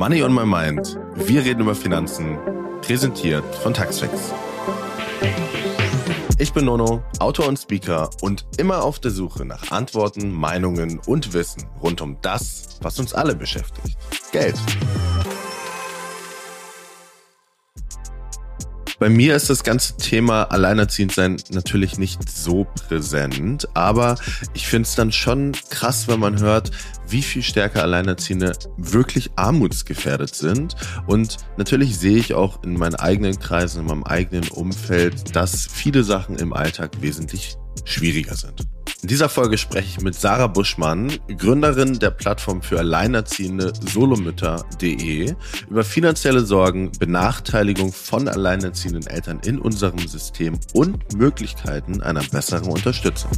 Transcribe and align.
Money 0.00 0.22
on 0.22 0.32
My 0.32 0.46
Mind. 0.46 0.98
Wir 1.14 1.44
reden 1.44 1.60
über 1.60 1.74
Finanzen. 1.74 2.38
Präsentiert 2.80 3.44
von 3.56 3.74
Taxfix. 3.74 4.32
Ich 6.38 6.54
bin 6.54 6.64
Nono, 6.64 7.02
Autor 7.18 7.48
und 7.48 7.58
Speaker 7.58 8.08
und 8.22 8.46
immer 8.56 8.82
auf 8.82 8.98
der 8.98 9.10
Suche 9.10 9.44
nach 9.44 9.70
Antworten, 9.70 10.32
Meinungen 10.32 11.00
und 11.06 11.34
Wissen 11.34 11.66
rund 11.82 12.00
um 12.00 12.16
das, 12.22 12.78
was 12.80 12.98
uns 12.98 13.12
alle 13.12 13.34
beschäftigt. 13.34 13.98
Geld. 14.32 14.56
Bei 19.00 19.08
mir 19.08 19.34
ist 19.34 19.48
das 19.48 19.64
ganze 19.64 19.96
Thema 19.96 20.42
Alleinerziehendsein 20.42 21.38
natürlich 21.52 21.96
nicht 21.96 22.28
so 22.28 22.64
präsent, 22.64 23.66
aber 23.72 24.16
ich 24.52 24.66
finde 24.66 24.86
es 24.86 24.94
dann 24.94 25.10
schon 25.10 25.52
krass, 25.70 26.06
wenn 26.06 26.20
man 26.20 26.38
hört, 26.38 26.70
wie 27.08 27.22
viel 27.22 27.42
stärker 27.42 27.82
Alleinerziehende 27.82 28.52
wirklich 28.76 29.30
armutsgefährdet 29.36 30.34
sind. 30.34 30.76
Und 31.06 31.38
natürlich 31.56 31.96
sehe 31.96 32.18
ich 32.18 32.34
auch 32.34 32.62
in 32.62 32.74
meinen 32.74 32.96
eigenen 32.96 33.38
Kreisen, 33.38 33.80
in 33.80 33.86
meinem 33.86 34.04
eigenen 34.04 34.48
Umfeld, 34.48 35.34
dass 35.34 35.66
viele 35.66 36.04
Sachen 36.04 36.36
im 36.36 36.52
Alltag 36.52 36.90
wesentlich 37.00 37.56
schwieriger 37.86 38.36
sind. 38.36 38.66
In 39.02 39.08
dieser 39.08 39.30
Folge 39.30 39.56
spreche 39.56 39.88
ich 39.88 40.00
mit 40.02 40.14
Sarah 40.14 40.46
Buschmann, 40.46 41.10
Gründerin 41.38 41.98
der 41.98 42.10
Plattform 42.10 42.60
für 42.60 42.78
Alleinerziehende 42.78 43.72
Solomütter.de, 43.80 45.34
über 45.70 45.84
finanzielle 45.84 46.40
Sorgen, 46.40 46.92
Benachteiligung 46.98 47.94
von 47.94 48.28
alleinerziehenden 48.28 49.06
Eltern 49.06 49.40
in 49.46 49.58
unserem 49.58 50.06
System 50.06 50.60
und 50.74 51.14
Möglichkeiten 51.14 52.02
einer 52.02 52.22
besseren 52.24 52.68
Unterstützung. 52.68 53.30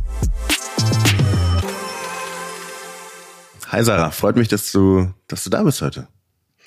Hi 3.68 3.84
Sarah, 3.84 4.10
freut 4.10 4.34
mich, 4.34 4.48
dass 4.48 4.72
du, 4.72 5.14
dass 5.28 5.44
du 5.44 5.50
da 5.50 5.62
bist 5.62 5.80
heute. 5.80 6.08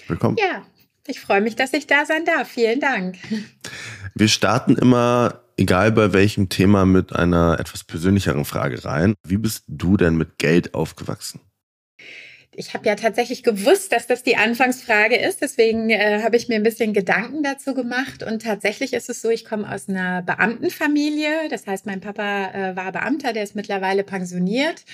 Willkommen. 0.07 0.37
Ja, 0.39 0.63
ich 1.05 1.19
freue 1.19 1.41
mich, 1.41 1.57
dass 1.57 1.73
ich 1.73 1.85
da 1.85 2.05
sein 2.05 2.23
darf. 2.23 2.47
Vielen 2.47 2.79
Dank. 2.79 3.17
Wir 4.13 4.29
starten 4.29 4.77
immer 4.77 5.44
egal 5.57 5.91
bei 5.91 6.13
welchem 6.13 6.49
Thema, 6.49 6.85
mit 6.85 7.13
einer 7.13 7.59
etwas 7.59 7.83
persönlicheren 7.83 8.45
Frage 8.45 8.83
rein. 8.85 9.15
Wie 9.23 9.37
bist 9.37 9.63
du 9.67 9.97
denn 9.97 10.15
mit 10.15 10.37
Geld 10.37 10.73
aufgewachsen? 10.73 11.39
Ich 12.57 12.73
habe 12.73 12.87
ja 12.87 12.95
tatsächlich 12.95 13.43
gewusst, 13.43 13.91
dass 13.91 14.07
das 14.07 14.23
die 14.23 14.37
Anfangsfrage 14.37 15.17
ist. 15.17 15.41
Deswegen 15.41 15.89
äh, 15.89 16.21
habe 16.23 16.37
ich 16.37 16.47
mir 16.47 16.55
ein 16.55 16.63
bisschen 16.63 16.93
Gedanken 16.93 17.43
dazu 17.43 17.73
gemacht. 17.73 18.23
Und 18.23 18.43
tatsächlich 18.43 18.93
ist 18.93 19.09
es 19.09 19.21
so, 19.21 19.29
ich 19.29 19.43
komme 19.43 19.69
aus 19.69 19.89
einer 19.89 20.21
Beamtenfamilie. 20.21 21.49
Das 21.49 21.67
heißt, 21.67 21.85
mein 21.85 21.99
Papa 21.99 22.51
äh, 22.53 22.75
war 22.75 22.93
Beamter, 22.93 23.33
der 23.33 23.43
ist 23.43 23.55
mittlerweile 23.55 24.03
pensioniert. 24.03 24.85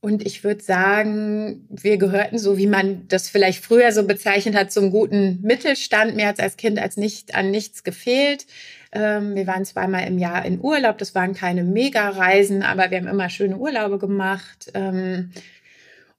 Und 0.00 0.24
ich 0.26 0.42
würde 0.42 0.62
sagen, 0.62 1.66
wir 1.70 1.96
gehörten 1.96 2.38
so, 2.38 2.56
wie 2.56 2.66
man 2.66 3.06
das 3.08 3.28
vielleicht 3.28 3.64
früher 3.64 3.92
so 3.92 4.04
bezeichnet 4.04 4.54
hat, 4.54 4.72
zum 4.72 4.90
guten 4.90 5.40
Mittelstand. 5.42 6.16
Mir 6.16 6.28
hat 6.28 6.38
es 6.38 6.44
als 6.44 6.56
Kind 6.56 6.78
als 6.78 6.96
nicht 6.96 7.34
an 7.34 7.50
nichts 7.50 7.82
gefehlt. 7.84 8.46
Ähm, 8.92 9.34
wir 9.34 9.46
waren 9.46 9.64
zweimal 9.64 10.06
im 10.06 10.18
Jahr 10.18 10.44
in 10.44 10.60
Urlaub. 10.60 10.98
Das 10.98 11.14
waren 11.14 11.34
keine 11.34 11.64
Mega-Reisen, 11.64 12.62
aber 12.62 12.90
wir 12.90 12.98
haben 12.98 13.08
immer 13.08 13.30
schöne 13.30 13.56
Urlaube 13.56 13.98
gemacht. 13.98 14.70
Ähm, 14.74 15.32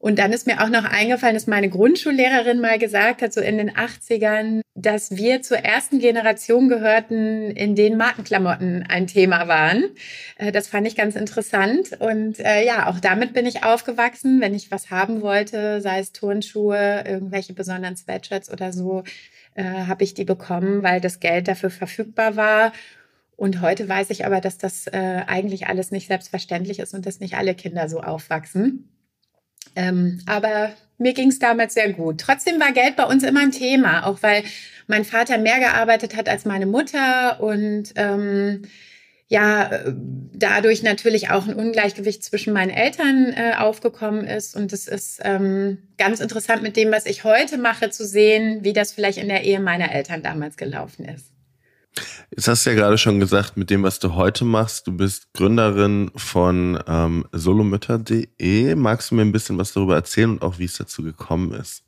und 0.04 0.20
dann 0.20 0.34
ist 0.34 0.48
mir 0.48 0.62
auch 0.62 0.68
noch 0.68 0.84
eingefallen, 0.84 1.34
dass 1.34 1.48
meine 1.48 1.70
Grundschullehrerin 1.70 2.60
mal 2.60 2.78
gesagt 2.78 3.22
hat, 3.22 3.32
so 3.32 3.40
in 3.40 3.58
den 3.58 3.72
80ern, 3.72 4.60
dass 4.76 5.16
wir 5.16 5.42
zur 5.42 5.60
ersten 5.60 6.00
Generation 6.00 6.68
gehörten, 6.68 7.52
in 7.52 7.74
denen 7.76 7.96
Markenklamotten 7.96 8.86
ein 8.90 9.08
Thema 9.08 9.48
waren. 9.48 9.86
Äh, 10.38 10.52
das 10.52 10.68
fand 10.68 10.88
ich 10.88 10.98
ganz 10.98 11.16
interessant. 11.16 11.92
Und 12.00 12.42
äh, 12.42 12.66
ja, 12.66 12.90
auch 12.90 13.00
damit 13.00 13.32
bin 13.32 13.46
ich 13.46 13.64
aufgewachsen. 13.64 14.42
Wenn 14.42 14.54
ich 14.54 14.72
was 14.72 14.90
haben 14.90 15.22
wollte, 15.22 15.80
sei 15.80 16.00
es 16.00 16.12
Turnschuhe, 16.12 17.06
irgendwelche 17.08 17.54
besonderen 17.54 17.96
Sweatshirts 17.96 18.52
oder 18.52 18.74
so, 18.74 19.04
äh, 19.56 19.64
habe 19.64 20.04
ich 20.04 20.14
die 20.14 20.26
bekommen, 20.26 20.84
weil 20.84 21.02
das 21.02 21.20
Geld 21.20 21.48
dafür 21.48 21.70
verfügbar 21.70 22.36
war. 22.36 22.74
Und 23.36 23.62
heute 23.62 23.90
weiß 23.90 24.10
ich 24.10 24.26
aber, 24.26 24.42
dass 24.42 24.58
das 24.58 24.88
äh, 24.88 25.24
eigentlich 25.28 25.68
alles 25.68 25.92
nicht 25.92 26.08
selbstverständlich 26.08 26.80
ist 26.80 26.94
und 26.94 27.06
dass 27.06 27.20
nicht 27.20 27.36
alle 27.36 27.56
Kinder 27.56 27.90
so 27.90 28.02
aufwachsen. 28.02 28.90
Ähm, 29.76 30.22
aber 30.28 30.72
mir 30.98 31.14
ging 31.14 31.30
es 31.30 31.40
damals 31.40 31.74
sehr 31.74 31.92
gut. 31.94 32.22
Trotzdem 32.22 32.60
war 32.60 32.72
Geld 32.72 32.96
bei 32.96 33.06
uns 33.06 33.24
immer 33.24 33.42
ein 33.42 33.52
Thema, 33.52 34.06
auch 34.06 34.22
weil 34.22 34.44
mein 34.88 35.06
Vater 35.06 35.38
mehr 35.38 35.60
gearbeitet 35.60 36.16
hat 36.16 36.30
als 36.30 36.46
meine 36.46 36.66
Mutter 36.66 37.42
und 37.42 37.94
ähm, 37.96 38.64
ja, 39.28 39.72
äh, 39.72 39.94
dadurch 40.34 40.84
natürlich 40.84 41.30
auch 41.30 41.48
ein 41.48 41.56
Ungleichgewicht 41.56 42.24
zwischen 42.24 42.54
meinen 42.54 42.70
Eltern 42.70 43.34
äh, 43.34 43.54
aufgekommen 43.58 44.26
ist. 44.26 44.56
Und 44.56 44.74
es 44.74 44.88
ist 44.88 45.20
ähm, 45.24 45.80
ganz 45.98 46.20
interessant 46.20 46.62
mit 46.62 46.78
dem, 46.78 46.92
was 46.92 47.06
ich 47.06 47.24
heute 47.24 47.58
mache, 47.58 47.90
zu 47.90 48.06
sehen, 48.06 48.64
wie 48.64 48.74
das 48.74 48.92
vielleicht 48.92 49.18
in 49.18 49.30
der 49.30 49.44
Ehe 49.44 49.60
meiner 49.60 49.92
Eltern 49.92 50.22
damals 50.22 50.58
gelaufen 50.58 51.06
ist. 51.06 51.34
Jetzt 52.36 52.48
hast 52.48 52.66
du 52.66 52.72
ja 52.72 52.76
gerade 52.76 52.98
schon 52.98 53.20
gesagt, 53.20 53.56
mit 53.56 53.70
dem, 53.70 53.84
was 53.84 54.00
du 54.00 54.16
heute 54.16 54.46
machst, 54.46 54.88
du 54.88 54.98
bist 54.98 55.32
Gründerin 55.34 56.12
von 56.16 56.80
ähm, 56.88 57.26
solomütter.de. 57.32 58.76
Magst 58.76 59.12
du 59.12 59.16
mir 59.16 59.22
ein 59.22 59.32
bisschen 59.32 59.58
was 59.58 59.74
darüber 59.74 59.96
erzählen 59.96 60.32
und 60.32 60.42
auch, 60.42 60.58
wie 60.58 60.66
es 60.66 60.78
dazu 60.78 61.04
gekommen 61.04 61.54
ist? 61.54 61.84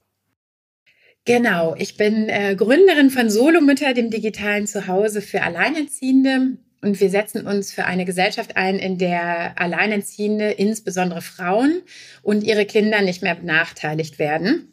Genau, 1.26 1.74
ich 1.76 1.98
bin 1.98 2.30
äh, 2.30 2.56
Gründerin 2.56 3.10
von 3.10 3.32
Solomütter, 3.32 3.96
dem 3.96 4.12
digitalen 4.12 4.68
Zuhause 4.68 5.24
für 5.24 5.42
Alleinerziehende. 5.42 6.58
Und 6.86 7.00
wir 7.00 7.10
setzen 7.10 7.48
uns 7.48 7.74
für 7.74 7.86
eine 7.86 8.06
Gesellschaft 8.06 8.58
ein, 8.58 8.78
in 8.78 9.00
der 9.00 9.60
Alleinerziehende, 9.60 10.52
insbesondere 10.52 11.24
Frauen 11.24 11.82
und 12.22 12.44
ihre 12.44 12.68
Kinder 12.68 13.02
nicht 13.02 13.24
mehr 13.24 13.34
benachteiligt 13.34 14.20
werden. 14.20 14.72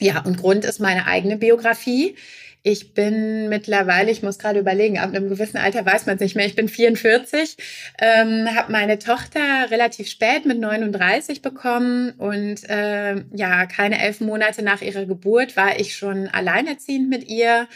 Ja, 0.00 0.22
und 0.24 0.38
Grund 0.38 0.64
ist 0.64 0.80
meine 0.80 1.06
eigene 1.06 1.36
Biografie. 1.36 2.16
Ich 2.62 2.94
bin 2.94 3.50
mittlerweile, 3.50 4.10
ich 4.10 4.22
muss 4.22 4.38
gerade 4.38 4.58
überlegen, 4.58 4.96
ab 4.96 5.10
einem 5.10 5.28
gewissen 5.28 5.58
Alter 5.58 5.84
weiß 5.84 6.06
man 6.06 6.14
es 6.14 6.22
nicht 6.22 6.34
mehr. 6.34 6.46
Ich 6.46 6.56
bin 6.56 6.66
44, 6.66 7.58
ähm, 8.00 8.48
habe 8.56 8.72
meine 8.72 8.98
Tochter 8.98 9.70
relativ 9.70 10.08
spät 10.08 10.46
mit 10.46 10.58
39 10.58 11.42
bekommen 11.42 12.12
und 12.12 12.66
äh, 12.70 13.16
ja, 13.34 13.66
keine 13.66 14.00
elf 14.00 14.22
Monate 14.22 14.62
nach 14.62 14.80
ihrer 14.80 15.04
Geburt 15.04 15.58
war 15.58 15.78
ich 15.78 15.94
schon 15.94 16.26
alleinerziehend 16.26 17.10
mit 17.10 17.28
ihr 17.28 17.68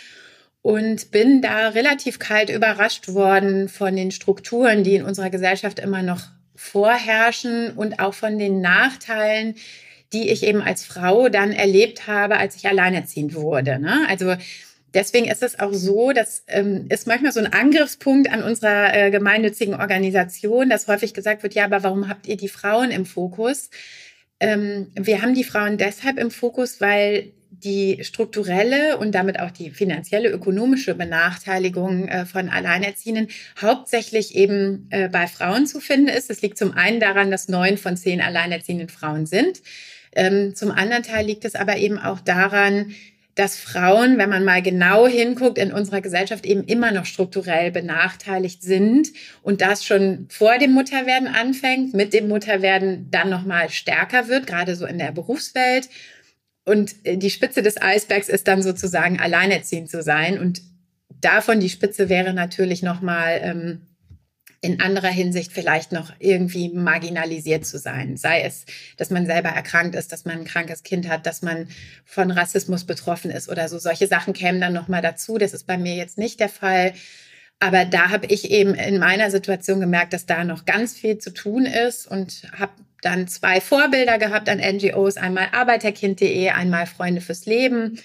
und 0.69 1.13
bin 1.13 1.41
da 1.41 1.69
relativ 1.71 2.19
kalt 2.19 2.51
überrascht 2.51 3.15
worden 3.15 3.71
von 3.71 3.97
den 3.97 4.11
Strukturen, 4.11 4.85
die 4.85 4.97
in 4.97 5.03
unserer 5.03 5.31
Gesellschaft 5.31 5.79
immer 5.79 6.03
noch 6.03 6.21
vorherrschen 6.57 7.71
und 7.71 8.01
auch 8.01 8.13
von 8.13 8.39
den 8.39 8.61
Nachteilen, 8.61 9.55
die 10.13 10.29
ich 10.29 10.43
eben 10.43 10.61
als 10.61 10.85
Frau 10.85 11.31
dann 11.31 11.53
erlebt 11.53 12.07
habe, 12.07 12.37
als 12.37 12.55
ich 12.55 12.69
alleinerziehend 12.69 13.35
wurde. 13.35 13.79
Ne? 13.79 14.05
Also 14.11 14.37
deswegen 14.93 15.27
ist 15.27 15.43
es 15.43 15.59
auch 15.59 15.73
so, 15.73 16.13
das 16.13 16.45
ähm, 16.49 16.85
ist 16.91 17.07
manchmal 17.07 17.33
so 17.33 17.41
ein 17.41 17.51
Angriffspunkt 17.51 18.31
an 18.31 18.43
unserer 18.43 18.95
äh, 18.95 19.11
gemeinnützigen 19.11 19.73
Organisation, 19.73 20.69
dass 20.69 20.87
häufig 20.87 21.15
gesagt 21.15 21.43
wird, 21.43 21.55
ja, 21.55 21.65
aber 21.65 21.83
warum 21.83 22.11
habt 22.11 22.27
ihr 22.27 22.37
die 22.37 22.51
Frauen 22.51 22.91
im 22.91 23.07
Fokus? 23.07 23.71
Ähm, 24.39 24.89
wir 24.95 25.23
haben 25.23 25.33
die 25.33 25.45
Frauen 25.45 25.79
deshalb 25.79 26.19
im 26.19 26.31
Fokus, 26.31 26.79
weil 26.79 27.33
die 27.65 27.99
strukturelle 28.03 28.99
und 28.99 29.15
damit 29.15 29.41
auch 29.41 29.51
die 29.51 29.71
finanzielle, 29.71 30.31
ökonomische 30.31 30.95
Benachteiligung 30.95 32.09
äh, 32.09 32.27
von 32.27 32.49
Alleinerziehenden 32.49 33.29
hauptsächlich 33.61 34.35
eben 34.35 34.87
äh, 34.91 35.09
bei 35.09 35.27
Frauen 35.27 35.67
zu 35.67 35.81
finden 35.81 36.09
ist. 36.09 36.31
Es 36.31 36.43
liegt 36.43 36.59
zum 36.59 36.73
einen 36.73 37.01
daran, 37.01 37.31
dass 37.31 37.49
neun 37.49 37.79
von 37.79 37.97
zehn 37.97 38.21
alleinerziehenden 38.21 38.89
Frauen 38.89 39.27
sind. 39.27 39.63
Ähm, 40.13 40.55
zum 40.55 40.71
anderen 40.71 41.03
Teil 41.03 41.27
liegt 41.27 41.45
es 41.45 41.55
aber 41.55 41.77
eben 41.77 41.99
auch 41.99 42.21
daran, 42.21 42.95
dass 43.39 43.57
Frauen, 43.57 44.19
wenn 44.19 44.31
man 44.31 44.45
mal 44.45 44.63
genau 44.63 45.07
hinguckt, 45.07 45.59
in 45.59 45.73
unserer 45.73 46.01
Gesellschaft 46.01 46.45
eben 46.45 46.65
immer 46.65 46.91
noch 46.91 47.07
strukturell 47.07 47.71
benachteiligt 47.71 48.63
sind 48.65 49.13
und 49.43 49.61
das 49.61 49.85
schon 49.85 50.27
vor 50.29 50.59
dem 50.59 50.73
Mutterwerden 50.73 51.29
anfängt, 51.29 51.95
mit 51.95 52.13
dem 52.13 52.27
Mutterwerden 52.27 53.07
dann 53.13 53.31
noch 53.31 53.45
mal 53.45 53.71
stärker 53.71 54.27
wird, 54.27 54.49
gerade 54.49 54.75
so 54.75 54.87
in 54.87 54.99
der 54.99 55.13
Berufswelt 55.13 55.89
und 56.69 56.95
äh, 57.05 57.17
die 57.17 57.31
Spitze 57.31 57.63
des 57.63 57.81
Eisbergs 57.81 58.29
ist 58.29 58.47
dann 58.47 58.63
sozusagen 58.63 59.19
alleinerziehend 59.19 59.91
zu 59.91 60.03
sein. 60.03 60.39
Und 60.39 60.63
davon 61.21 61.61
die 61.61 61.71
Spitze 61.71 62.09
wäre 62.09 62.35
natürlich 62.35 62.83
nochmal 62.83 63.41
ähm, 63.43 63.81
in 64.61 64.81
anderer 64.81 65.09
Hinsicht 65.09 65.53
vielleicht 65.53 65.93
noch 65.93 66.13
irgendwie 66.19 66.69
marginalisiert 66.71 67.65
zu 67.65 67.79
sein. 67.79 68.17
Sei 68.17 68.43
es, 68.43 68.67
dass 68.97 69.11
man 69.11 69.25
selber 69.27 69.51
erkrankt 69.51 69.95
ist, 69.95 70.13
dass 70.13 70.25
man 70.25 70.39
ein 70.39 70.45
krankes 70.45 70.83
Kind 70.83 71.09
hat, 71.09 71.27
dass 71.27 71.43
man 71.43 71.69
von 72.05 72.31
Rassismus 72.31 72.85
betroffen 72.85 73.31
ist 73.31 73.49
oder 73.49 73.69
so. 73.69 73.79
Solche 73.79 74.09
Sachen 74.09 74.33
kämen 74.33 74.61
dann 74.61 74.73
nochmal 74.73 75.03
dazu. 75.03 75.39
Das 75.39 75.55
ist 75.55 75.67
bei 75.67 75.79
mir 75.79 75.95
jetzt 75.95 76.19
nicht 76.19 76.41
der 76.41 76.49
Fall. 76.49 76.93
Aber 77.61 77.85
da 77.85 78.11
habe 78.11 78.27
ich 78.27 78.51
eben 78.51 78.75
in 78.75 78.99
meiner 78.99 79.31
Situation 79.31 79.81
gemerkt, 79.81 80.13
dass 80.13 80.27
da 80.27 80.45
noch 80.45 80.65
ganz 80.65 80.97
viel 80.97 81.19
zu 81.19 81.33
tun 81.33 81.65
ist 81.65 82.07
und 82.07 82.51
habe 82.57 82.73
dann 83.03 83.29
zwei 83.29 83.61
Vorbilder 83.61 84.19
gehabt 84.19 84.49
an 84.49 84.59
NGOs, 84.59 85.17
einmal 85.17 85.49
Arbeiterkind.de, 85.53 86.51
einmal 86.51 86.87
Freunde 86.87 87.21
fürs 87.21 87.47
Leben. 87.47 87.99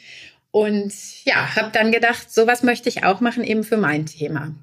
Und 0.51 0.93
ja, 1.25 1.55
habe 1.55 1.71
dann 1.73 1.91
gedacht, 1.91 2.31
sowas 2.31 2.61
möchte 2.61 2.89
ich 2.89 3.03
auch 3.03 3.21
machen, 3.21 3.43
eben 3.43 3.63
für 3.63 3.77
mein 3.77 4.05
Thema. 4.05 4.53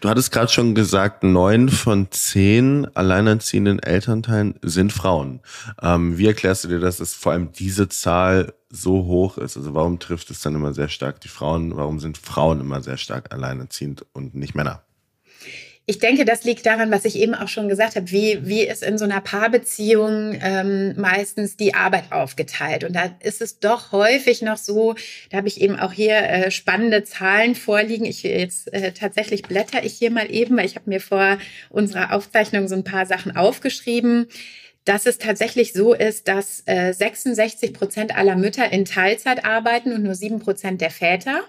Du 0.00 0.10
hattest 0.10 0.32
gerade 0.32 0.52
schon 0.52 0.74
gesagt, 0.74 1.22
neun 1.22 1.70
von 1.70 2.10
zehn 2.10 2.86
alleinerziehenden 2.94 3.78
Elternteilen 3.78 4.54
sind 4.60 4.92
Frauen. 4.92 5.40
Ähm, 5.80 6.18
wie 6.18 6.26
erklärst 6.26 6.64
du 6.64 6.68
dir, 6.68 6.78
dass 6.78 7.00
es 7.00 7.14
vor 7.14 7.32
allem 7.32 7.52
diese 7.52 7.88
Zahl 7.88 8.52
so 8.68 9.04
hoch 9.04 9.38
ist? 9.38 9.56
Also 9.56 9.74
warum 9.74 9.98
trifft 9.98 10.30
es 10.30 10.40
dann 10.40 10.54
immer 10.54 10.74
sehr 10.74 10.88
stark 10.88 11.20
die 11.22 11.28
Frauen? 11.28 11.76
Warum 11.76 12.00
sind 12.00 12.18
Frauen 12.18 12.60
immer 12.60 12.82
sehr 12.82 12.98
stark 12.98 13.32
alleinerziehend 13.32 14.04
und 14.12 14.34
nicht 14.34 14.54
Männer? 14.54 14.82
Ich 15.86 15.98
denke, 15.98 16.24
das 16.24 16.44
liegt 16.44 16.64
daran, 16.64 16.90
was 16.90 17.04
ich 17.04 17.16
eben 17.16 17.34
auch 17.34 17.48
schon 17.48 17.68
gesagt 17.68 17.96
habe, 17.96 18.10
wie, 18.10 18.38
wie 18.46 18.62
ist 18.62 18.82
in 18.82 18.96
so 18.96 19.04
einer 19.04 19.20
Paarbeziehung 19.20 20.38
ähm, 20.40 20.94
meistens 20.96 21.58
die 21.58 21.74
Arbeit 21.74 22.10
aufgeteilt. 22.10 22.84
Und 22.84 22.94
da 22.94 23.14
ist 23.20 23.42
es 23.42 23.58
doch 23.58 23.92
häufig 23.92 24.40
noch 24.40 24.56
so, 24.56 24.94
da 25.30 25.36
habe 25.36 25.48
ich 25.48 25.60
eben 25.60 25.78
auch 25.78 25.92
hier 25.92 26.16
äh, 26.16 26.50
spannende 26.50 27.04
Zahlen 27.04 27.54
vorliegen. 27.54 28.06
Ich 28.06 28.22
jetzt 28.22 28.72
äh, 28.72 28.92
tatsächlich 28.92 29.42
blätter 29.42 29.84
ich 29.84 29.92
hier 29.92 30.10
mal 30.10 30.32
eben, 30.32 30.56
weil 30.56 30.64
ich 30.64 30.76
habe 30.76 30.88
mir 30.88 31.00
vor 31.00 31.36
unserer 31.68 32.14
Aufzeichnung 32.14 32.66
so 32.66 32.76
ein 32.76 32.84
paar 32.84 33.04
Sachen 33.04 33.36
aufgeschrieben 33.36 34.28
dass 34.84 35.06
es 35.06 35.18
tatsächlich 35.18 35.72
so 35.72 35.94
ist, 35.94 36.28
dass 36.28 36.62
äh, 36.66 36.92
66 36.92 37.72
Prozent 37.72 38.16
aller 38.16 38.36
Mütter 38.36 38.70
in 38.70 38.84
Teilzeit 38.84 39.44
arbeiten 39.44 39.92
und 39.92 40.02
nur 40.02 40.14
sieben 40.14 40.40
Prozent 40.40 40.80
der 40.82 40.90
Väter. 40.90 41.40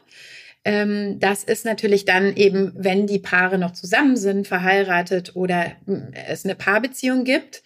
Ähm, 0.66 1.20
das 1.20 1.44
ist 1.44 1.64
natürlich 1.64 2.06
dann 2.06 2.36
eben, 2.36 2.74
wenn 2.76 3.06
die 3.06 3.20
Paare 3.20 3.60
noch 3.60 3.72
zusammen 3.72 4.18
sind, 4.18 4.48
verheiratet 4.48 5.36
oder 5.36 5.72
hm, 5.86 6.12
es 6.28 6.44
eine 6.44 6.56
Paarbeziehung 6.56 7.24
gibt. 7.24 7.62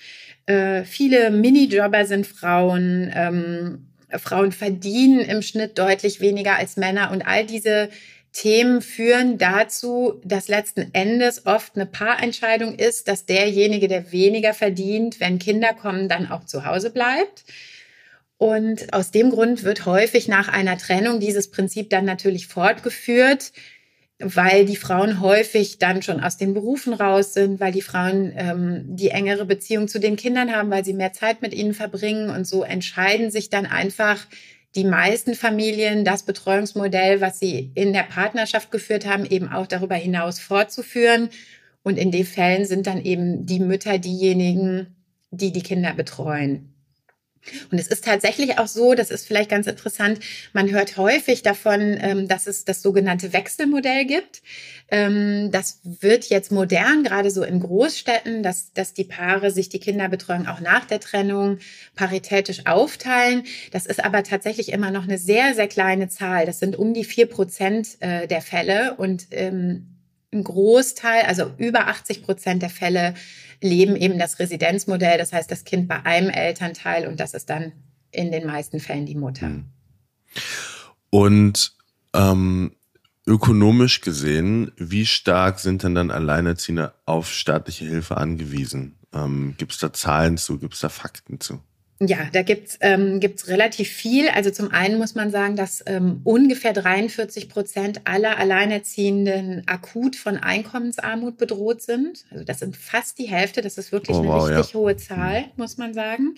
Äh, 0.45 0.83
viele 0.83 1.31
Minijobber 1.31 2.05
sind 2.05 2.27
Frauen. 2.27 3.11
Ähm, 3.15 3.85
Frauen 4.17 4.51
verdienen 4.51 5.21
im 5.21 5.41
Schnitt 5.41 5.77
deutlich 5.77 6.19
weniger 6.19 6.57
als 6.57 6.75
Männer 6.75 7.11
und 7.11 7.21
all 7.21 7.45
diese 7.45 7.89
Themen 8.33 8.81
führen 8.81 9.37
dazu, 9.37 10.19
dass 10.23 10.47
letzten 10.49 10.93
Endes 10.93 11.45
oft 11.45 11.75
eine 11.75 11.85
Paarentscheidung 11.85 12.75
ist, 12.75 13.07
dass 13.07 13.25
derjenige, 13.25 13.87
der 13.87 14.11
weniger 14.11 14.53
verdient, 14.53 15.19
wenn 15.19 15.39
Kinder 15.39 15.73
kommen, 15.73 16.09
dann 16.09 16.29
auch 16.29 16.45
zu 16.45 16.65
Hause 16.65 16.91
bleibt. 16.91 17.43
Und 18.39 18.93
aus 18.93 19.11
dem 19.11 19.31
Grund 19.31 19.65
wird 19.65 19.85
häufig 19.85 20.29
nach 20.29 20.47
einer 20.47 20.77
Trennung 20.77 21.19
dieses 21.19 21.51
Prinzip 21.51 21.89
dann 21.89 22.05
natürlich 22.05 22.47
fortgeführt, 22.47 23.51
weil 24.17 24.65
die 24.65 24.77
Frauen 24.77 25.19
häufig 25.19 25.77
dann 25.77 26.01
schon 26.01 26.21
aus 26.21 26.37
den 26.37 26.53
Berufen 26.53 26.93
raus 26.93 27.33
sind, 27.33 27.59
weil 27.59 27.73
die 27.73 27.81
Frauen 27.81 28.31
ähm, 28.37 28.85
die 28.95 29.09
engere 29.09 29.45
Beziehung 29.45 29.89
zu 29.89 29.99
den 29.99 30.15
Kindern 30.15 30.55
haben, 30.55 30.69
weil 30.69 30.85
sie 30.85 30.93
mehr 30.93 31.11
Zeit 31.11 31.41
mit 31.41 31.53
ihnen 31.53 31.73
verbringen. 31.73 32.29
Und 32.29 32.47
so 32.47 32.63
entscheiden 32.63 33.29
sich 33.29 33.49
dann 33.49 33.65
einfach 33.65 34.25
die 34.73 34.85
meisten 34.85 35.35
Familien, 35.35 36.05
das 36.05 36.23
Betreuungsmodell, 36.23 37.19
was 37.19 37.39
sie 37.39 37.73
in 37.75 37.91
der 37.91 38.03
Partnerschaft 38.03 38.71
geführt 38.71 39.05
haben, 39.05 39.25
eben 39.25 39.51
auch 39.51 39.67
darüber 39.67 39.95
hinaus 39.95 40.39
fortzuführen. 40.39 41.27
Und 41.83 41.97
in 41.97 42.11
den 42.11 42.25
Fällen 42.25 42.63
sind 42.63 42.87
dann 42.87 43.03
eben 43.03 43.45
die 43.45 43.59
Mütter 43.59 43.97
diejenigen, 43.97 44.95
die 45.29 45.51
die 45.51 45.63
Kinder 45.63 45.93
betreuen. 45.93 46.78
Und 47.71 47.79
es 47.79 47.87
ist 47.87 48.05
tatsächlich 48.05 48.57
auch 48.57 48.67
so, 48.67 48.93
das 48.93 49.11
ist 49.11 49.25
vielleicht 49.25 49.49
ganz 49.49 49.67
interessant, 49.67 50.19
man 50.53 50.69
hört 50.69 50.97
häufig 50.97 51.41
davon, 51.41 51.97
ähm, 51.99 52.27
dass 52.27 52.47
es 52.47 52.65
das 52.65 52.81
sogenannte 52.81 53.33
Wechselmodell 53.33 54.05
gibt. 54.05 54.41
Ähm, 54.91 55.49
das 55.51 55.79
wird 55.83 56.25
jetzt 56.25 56.51
modern, 56.51 57.03
gerade 57.03 57.31
so 57.31 57.43
in 57.43 57.59
Großstädten, 57.59 58.43
dass, 58.43 58.73
dass 58.73 58.93
die 58.93 59.03
Paare 59.03 59.51
sich 59.51 59.69
die 59.69 59.79
Kinderbetreuung 59.79 60.47
auch 60.47 60.59
nach 60.59 60.85
der 60.85 60.99
Trennung 60.99 61.59
paritätisch 61.95 62.65
aufteilen. 62.65 63.43
Das 63.71 63.85
ist 63.85 64.03
aber 64.03 64.23
tatsächlich 64.23 64.71
immer 64.71 64.91
noch 64.91 65.03
eine 65.03 65.17
sehr, 65.17 65.53
sehr 65.55 65.67
kleine 65.67 66.09
Zahl. 66.09 66.45
Das 66.45 66.59
sind 66.59 66.75
um 66.75 66.93
die 66.93 67.03
vier 67.03 67.27
Prozent 67.27 67.97
äh, 67.99 68.27
der 68.27 68.41
Fälle 68.41 68.95
und 68.95 69.27
ein 70.31 70.43
Großteil, 70.43 71.23
also 71.23 71.51
über 71.57 71.87
80 71.87 72.23
Prozent 72.23 72.61
der 72.61 72.69
Fälle 72.69 73.15
leben 73.61 73.95
eben 73.95 74.19
das 74.19 74.39
Residenzmodell. 74.39 75.17
Das 75.17 75.33
heißt, 75.33 75.49
das 75.49 75.63
Kind 75.63 75.87
bei 75.87 76.05
einem 76.05 76.29
Elternteil 76.29 77.07
und 77.07 77.19
das 77.19 77.33
ist 77.33 77.49
dann 77.49 77.73
in 78.11 78.31
den 78.31 78.47
meisten 78.47 78.79
Fällen 78.79 79.05
die 79.05 79.15
Mutter. 79.15 79.47
Hm. 79.47 79.65
Und 81.09 81.73
ähm, 82.13 82.75
ökonomisch 83.25 84.01
gesehen, 84.01 84.71
wie 84.77 85.05
stark 85.05 85.59
sind 85.59 85.83
denn 85.83 85.95
dann 85.95 86.11
Alleinerziehende 86.11 86.93
auf 87.05 87.31
staatliche 87.31 87.85
Hilfe 87.85 88.17
angewiesen? 88.17 88.97
Ähm, 89.13 89.55
gibt 89.57 89.73
es 89.73 89.79
da 89.79 89.91
Zahlen 89.91 90.37
zu? 90.37 90.59
Gibt 90.59 90.75
es 90.75 90.79
da 90.79 90.89
Fakten 90.89 91.39
zu? 91.39 91.61
Ja, 92.01 92.29
da 92.31 92.43
gibt's 92.43 92.77
ähm, 92.79 93.19
gibt's 93.19 93.49
relativ 93.49 93.89
viel. 93.89 94.29
Also 94.29 94.51
zum 94.51 94.71
einen 94.71 94.97
muss 94.97 95.15
man 95.15 95.31
sagen, 95.31 95.57
dass 95.57 95.83
ähm, 95.85 96.21
ungefähr 96.23 96.71
43 96.71 97.49
Prozent 97.49 98.01
aller 98.05 98.37
Alleinerziehenden 98.37 99.63
akut 99.67 100.15
von 100.15 100.37
Einkommensarmut 100.37 101.37
bedroht 101.37 101.81
sind. 101.81 102.23
Also 102.31 102.45
das 102.45 102.59
sind 102.59 102.77
fast 102.77 103.19
die 103.19 103.27
Hälfte. 103.27 103.61
Das 103.61 103.77
ist 103.77 103.91
wirklich 103.91 104.15
oh, 104.15 104.21
eine 104.21 104.29
wow, 104.29 104.47
richtig 104.47 104.73
ja. 104.73 104.79
hohe 104.79 104.95
Zahl, 104.95 105.45
muss 105.57 105.77
man 105.77 105.93
sagen. 105.93 106.35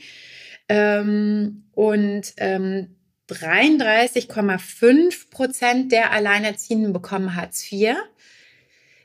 Ähm, 0.67 1.65
und 1.73 2.33
ähm, 2.37 2.95
33,5 3.29 5.29
Prozent 5.29 5.91
der 5.91 6.11
Alleinerziehenden 6.11 6.91
bekommen 6.91 7.35
Hartz 7.35 7.71
IV. 7.71 7.97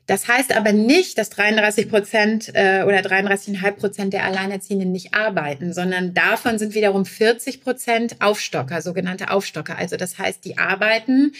Das 0.06 0.28
heißt 0.28 0.56
aber 0.56 0.72
nicht, 0.72 1.18
dass 1.18 1.30
33 1.30 1.88
Prozent 1.88 2.50
äh, 2.54 2.84
oder 2.86 3.00
33,5 3.00 3.72
Prozent 3.72 4.12
der 4.12 4.24
Alleinerziehenden 4.24 4.92
nicht 4.92 5.14
arbeiten, 5.14 5.72
sondern 5.72 6.14
davon 6.14 6.58
sind 6.58 6.74
wiederum 6.74 7.04
40 7.04 7.60
Prozent 7.60 8.16
Aufstocker, 8.20 8.82
sogenannte 8.82 9.30
Aufstocker. 9.30 9.76
Also 9.76 9.96
das 9.96 10.18
heißt, 10.18 10.44
die 10.44 10.58
arbeiten, 10.58 11.32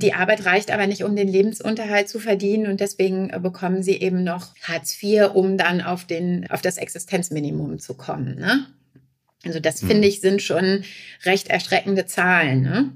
die 0.00 0.14
Arbeit 0.14 0.44
reicht 0.46 0.72
aber 0.72 0.88
nicht, 0.88 1.04
um 1.04 1.14
den 1.14 1.28
Lebensunterhalt 1.28 2.08
zu 2.08 2.18
verdienen 2.18 2.66
und 2.66 2.80
deswegen 2.80 3.30
äh, 3.30 3.38
bekommen 3.38 3.84
sie 3.84 3.96
eben 3.96 4.24
noch 4.24 4.54
Hartz 4.62 5.00
IV, 5.00 5.30
um 5.34 5.56
dann 5.56 5.80
auf, 5.80 6.04
den, 6.04 6.50
auf 6.50 6.60
das 6.60 6.76
Existenzminimum 6.76 7.78
zu 7.78 7.94
kommen. 7.94 8.36
Ne? 8.36 8.66
Also 9.44 9.60
das 9.60 9.80
finde 9.80 10.08
ich 10.08 10.20
sind 10.20 10.42
schon 10.42 10.82
recht 11.24 11.48
erschreckende 11.48 12.06
Zahlen. 12.06 12.62
Ne? 12.62 12.92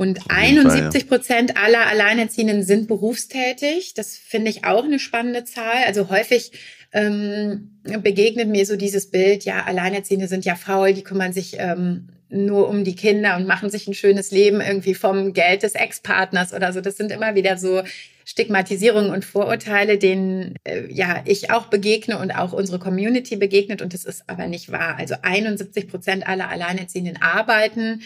Und 0.00 0.18
71 0.30 1.08
Prozent 1.08 1.58
aller 1.58 1.86
Alleinerziehenden 1.86 2.62
sind 2.62 2.88
berufstätig. 2.88 3.92
Das 3.92 4.16
finde 4.16 4.50
ich 4.50 4.64
auch 4.64 4.84
eine 4.84 4.98
spannende 4.98 5.44
Zahl. 5.44 5.84
Also 5.86 6.08
häufig 6.08 6.52
ähm, 6.92 7.82
begegnet 8.02 8.48
mir 8.48 8.64
so 8.64 8.76
dieses 8.76 9.10
Bild, 9.10 9.44
ja, 9.44 9.64
Alleinerziehende 9.64 10.26
sind 10.26 10.46
ja 10.46 10.54
faul, 10.54 10.94
die 10.94 11.02
kümmern 11.02 11.34
sich 11.34 11.56
ähm, 11.58 12.08
nur 12.30 12.70
um 12.70 12.82
die 12.82 12.94
Kinder 12.94 13.36
und 13.36 13.46
machen 13.46 13.68
sich 13.68 13.88
ein 13.88 13.92
schönes 13.92 14.30
Leben 14.30 14.62
irgendwie 14.62 14.94
vom 14.94 15.34
Geld 15.34 15.64
des 15.64 15.74
Ex-Partners 15.74 16.54
oder 16.54 16.72
so. 16.72 16.80
Das 16.80 16.96
sind 16.96 17.12
immer 17.12 17.34
wieder 17.34 17.58
so 17.58 17.82
Stigmatisierungen 18.24 19.10
und 19.10 19.26
Vorurteile, 19.26 19.98
denen 19.98 20.54
äh, 20.64 20.90
ja 20.90 21.22
ich 21.26 21.50
auch 21.50 21.66
begegne 21.66 22.18
und 22.18 22.30
auch 22.30 22.54
unsere 22.54 22.78
Community 22.78 23.36
begegnet. 23.36 23.82
Und 23.82 23.92
das 23.92 24.06
ist 24.06 24.24
aber 24.28 24.46
nicht 24.46 24.72
wahr. 24.72 24.96
Also 24.96 25.16
71 25.20 25.88
Prozent 25.88 26.26
aller 26.26 26.48
Alleinerziehenden 26.48 27.20
arbeiten 27.20 28.00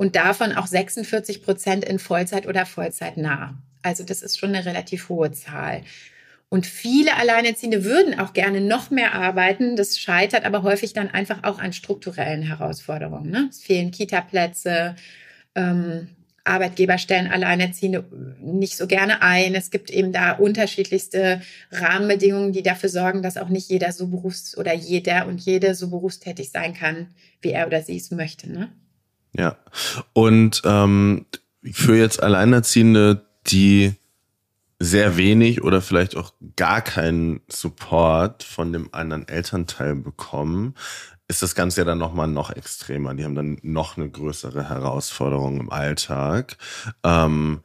und 0.00 0.16
davon 0.16 0.52
auch 0.54 0.66
46 0.66 1.42
Prozent 1.42 1.84
in 1.84 1.98
Vollzeit 1.98 2.46
oder 2.46 2.64
Vollzeit 2.64 3.18
nah. 3.18 3.58
Also 3.82 4.02
das 4.02 4.22
ist 4.22 4.38
schon 4.38 4.54
eine 4.54 4.64
relativ 4.64 5.10
hohe 5.10 5.30
Zahl. 5.30 5.82
Und 6.48 6.64
viele 6.64 7.16
Alleinerziehende 7.16 7.84
würden 7.84 8.18
auch 8.18 8.32
gerne 8.32 8.62
noch 8.62 8.90
mehr 8.90 9.14
arbeiten. 9.14 9.76
Das 9.76 9.98
scheitert 9.98 10.46
aber 10.46 10.62
häufig 10.62 10.94
dann 10.94 11.10
einfach 11.10 11.44
auch 11.44 11.58
an 11.58 11.74
strukturellen 11.74 12.40
Herausforderungen. 12.40 13.30
Ne? 13.30 13.48
Es 13.50 13.60
fehlen 13.60 13.90
Kita-Plätze, 13.90 14.96
ähm, 15.54 16.08
Arbeitgeber 16.44 16.96
stellen 16.96 17.30
Alleinerziehende 17.30 18.06
nicht 18.40 18.78
so 18.78 18.86
gerne 18.86 19.20
ein. 19.20 19.54
Es 19.54 19.70
gibt 19.70 19.90
eben 19.90 20.12
da 20.12 20.32
unterschiedlichste 20.32 21.42
Rahmenbedingungen, 21.72 22.52
die 22.52 22.62
dafür 22.62 22.88
sorgen, 22.88 23.22
dass 23.22 23.36
auch 23.36 23.50
nicht 23.50 23.68
jeder 23.68 23.92
so 23.92 24.06
berufs- 24.06 24.56
oder 24.56 24.72
jeder 24.72 25.26
und 25.26 25.42
jede 25.42 25.74
so 25.74 25.90
berufstätig 25.90 26.52
sein 26.52 26.72
kann, 26.72 27.08
wie 27.42 27.50
er 27.50 27.66
oder 27.66 27.82
sie 27.82 27.98
es 27.98 28.10
möchte. 28.10 28.50
Ne? 28.50 28.72
Ja. 29.32 29.56
Und 30.12 30.62
ähm, 30.64 31.26
für 31.72 31.96
jetzt 31.96 32.22
Alleinerziehende, 32.22 33.26
die 33.46 33.94
sehr 34.78 35.16
wenig 35.16 35.62
oder 35.62 35.82
vielleicht 35.82 36.16
auch 36.16 36.32
gar 36.56 36.80
keinen 36.80 37.40
Support 37.48 38.42
von 38.42 38.72
dem 38.72 38.88
anderen 38.92 39.28
Elternteil 39.28 39.94
bekommen, 39.94 40.74
ist 41.28 41.42
das 41.42 41.54
Ganze 41.54 41.82
ja 41.82 41.84
dann 41.84 41.98
nochmal 41.98 42.28
noch 42.28 42.50
extremer. 42.50 43.14
Die 43.14 43.24
haben 43.24 43.34
dann 43.34 43.58
noch 43.62 43.96
eine 43.96 44.10
größere 44.10 44.68
Herausforderung 44.68 45.60
im 45.60 45.70
Alltag. 45.70 46.56
Ähm, 47.04 47.60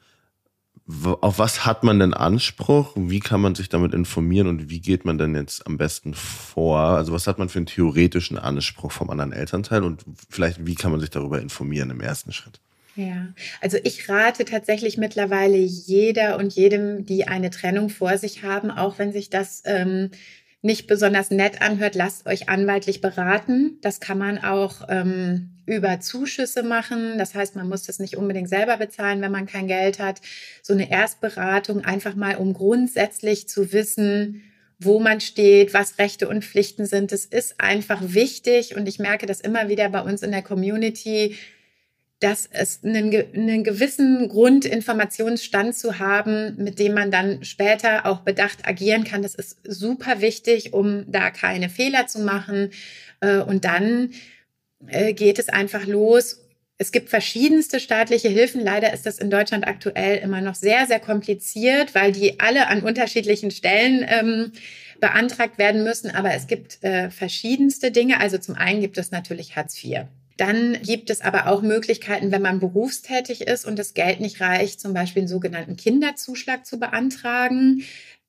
auf 1.21 1.39
was 1.39 1.65
hat 1.65 1.83
man 1.83 1.99
denn 1.99 2.13
Anspruch? 2.13 2.93
Wie 2.95 3.19
kann 3.19 3.41
man 3.41 3.55
sich 3.55 3.69
damit 3.69 3.93
informieren 3.93 4.47
und 4.47 4.69
wie 4.69 4.79
geht 4.79 5.03
man 5.03 5.17
denn 5.17 5.33
jetzt 5.33 5.65
am 5.65 5.77
besten 5.77 6.13
vor? 6.13 6.79
Also 6.79 7.11
was 7.11 7.25
hat 7.25 7.39
man 7.39 7.49
für 7.49 7.57
einen 7.57 7.65
theoretischen 7.65 8.37
Anspruch 8.37 8.91
vom 8.91 9.09
anderen 9.09 9.31
Elternteil 9.31 9.83
und 9.83 10.05
vielleicht 10.29 10.65
wie 10.67 10.75
kann 10.75 10.91
man 10.91 10.99
sich 10.99 11.09
darüber 11.09 11.41
informieren 11.41 11.89
im 11.89 12.01
ersten 12.01 12.31
Schritt? 12.31 12.59
Ja, 12.95 13.27
also 13.61 13.77
ich 13.83 14.07
rate 14.07 14.45
tatsächlich 14.45 14.97
mittlerweile 14.97 15.57
jeder 15.57 16.37
und 16.37 16.53
jedem, 16.53 17.05
die 17.05 17.27
eine 17.27 17.49
Trennung 17.49 17.89
vor 17.89 18.17
sich 18.17 18.43
haben, 18.43 18.71
auch 18.71 18.99
wenn 18.99 19.11
sich 19.11 19.29
das 19.29 19.63
ähm, 19.65 20.11
nicht 20.65 20.88
besonders 20.88 21.29
nett 21.29 21.62
anhört, 21.62 21.93
lasst 21.93 22.25
euch 22.25 22.50
anwaltlich 22.50 23.00
beraten. 23.00 23.77
Das 23.81 24.00
kann 24.00 24.17
man 24.17 24.39
auch 24.43 24.88
ähm, 24.89 25.51
über 25.67 26.00
Zuschüsse 26.00 26.63
machen. 26.63 27.19
Das 27.19 27.36
heißt, 27.36 27.55
man 27.55 27.69
muss 27.69 27.84
das 27.84 28.00
nicht 28.00 28.17
unbedingt 28.17 28.50
selber 28.50 28.77
bezahlen, 28.77 29.22
wenn 29.22 29.31
man 29.31 29.45
kein 29.45 29.67
Geld 29.67 30.00
hat. 30.00 30.22
So 30.63 30.74
eine 30.74 30.89
Erstberatung 30.89 31.86
einfach 31.86 32.15
mal, 32.15 32.38
um 32.38 32.53
grundsätzlich 32.53 33.48
zu 33.48 33.74
wissen, 33.74 34.41
wo 34.79 35.00
man 35.00 35.22
steht, 35.22 35.75
was 35.75 36.00
Rechte 36.00 36.27
und 36.27 36.43
Pflichten 36.43 36.88
sind. 36.88 37.12
Das 37.12 37.25
ist 37.25 37.62
einfach 37.62 38.01
wichtig 38.01 38.75
und 38.75 38.89
ich 38.89 38.98
merke 38.98 39.27
das 39.27 39.41
immer 39.41 39.69
wieder 39.69 39.88
bei 39.89 40.01
uns 40.01 40.24
in 40.24 40.31
der 40.31 40.41
Community, 40.41 41.36
dass 42.25 42.50
es 42.51 42.79
einen, 42.84 43.13
einen 43.36 43.63
gewissen 43.63 44.29
Grundinformationsstand 44.29 45.75
zu 45.75 46.00
haben, 46.00 46.55
mit 46.58 46.79
dem 46.79 46.96
man 46.96 47.12
dann 47.12 47.44
später 47.44 48.08
auch 48.08 48.22
bedacht 48.22 48.67
agieren 48.67 49.03
kann. 49.03 49.22
Das 49.22 49.36
ist 49.36 49.60
super 49.63 50.22
wichtig, 50.22 50.74
um 50.74 51.05
da 51.08 51.29
keine 51.29 51.70
Fehler 51.70 52.08
zu 52.08 52.22
machen. 52.22 52.72
Äh, 53.20 53.38
und 53.38 53.63
dann 53.63 54.10
äh, 54.88 55.13
geht 55.13 55.38
es 55.38 55.50
einfach 55.50 55.86
los. 55.86 56.41
Es 56.79 56.91
gibt 56.91 57.10
verschiedenste 57.10 57.79
staatliche 57.79 58.29
Hilfen. 58.29 58.60
Leider 58.60 58.91
ist 58.91 59.05
das 59.05 59.20
in 59.20 59.29
Deutschland 59.29 59.67
aktuell 59.67 60.17
immer 60.17 60.41
noch 60.41 60.55
sehr, 60.55 60.88
sehr 60.88 61.00
kompliziert, 61.00 61.94
weil 61.94 62.12
die 62.12 62.39
alle 62.39 62.70
an 62.70 62.82
unterschiedlichen 62.82 63.51
Stellen 63.51 64.03
ähm, 64.10 64.51
beantragt 65.00 65.60
werden 65.60 65.84
müssen. 65.84 66.10
Aber 66.10 66.34
es 66.34 66.48
gibt 66.48 66.84
äh, 66.84 67.12
verschiedenste 67.12 67.91
Dinge. 67.91 68.20
Also 68.20 68.39
zum 68.39 68.55
einen 68.55 68.82
gibt 68.82 68.98
es 68.98 69.12
natürlich 69.12 69.55
Hartz 69.55 69.77
IV. 69.84 70.08
Dann 70.37 70.81
gibt 70.81 71.09
es 71.09 71.21
aber 71.21 71.47
auch 71.47 71.61
Möglichkeiten, 71.61 72.31
wenn 72.31 72.41
man 72.41 72.59
berufstätig 72.59 73.41
ist 73.41 73.65
und 73.65 73.79
das 73.79 73.93
Geld 73.93 74.19
nicht 74.19 74.41
reicht, 74.41 74.81
zum 74.81 74.93
Beispiel 74.93 75.21
einen 75.21 75.29
sogenannten 75.29 75.77
Kinderzuschlag 75.77 76.65
zu 76.65 76.79
beantragen. 76.79 77.83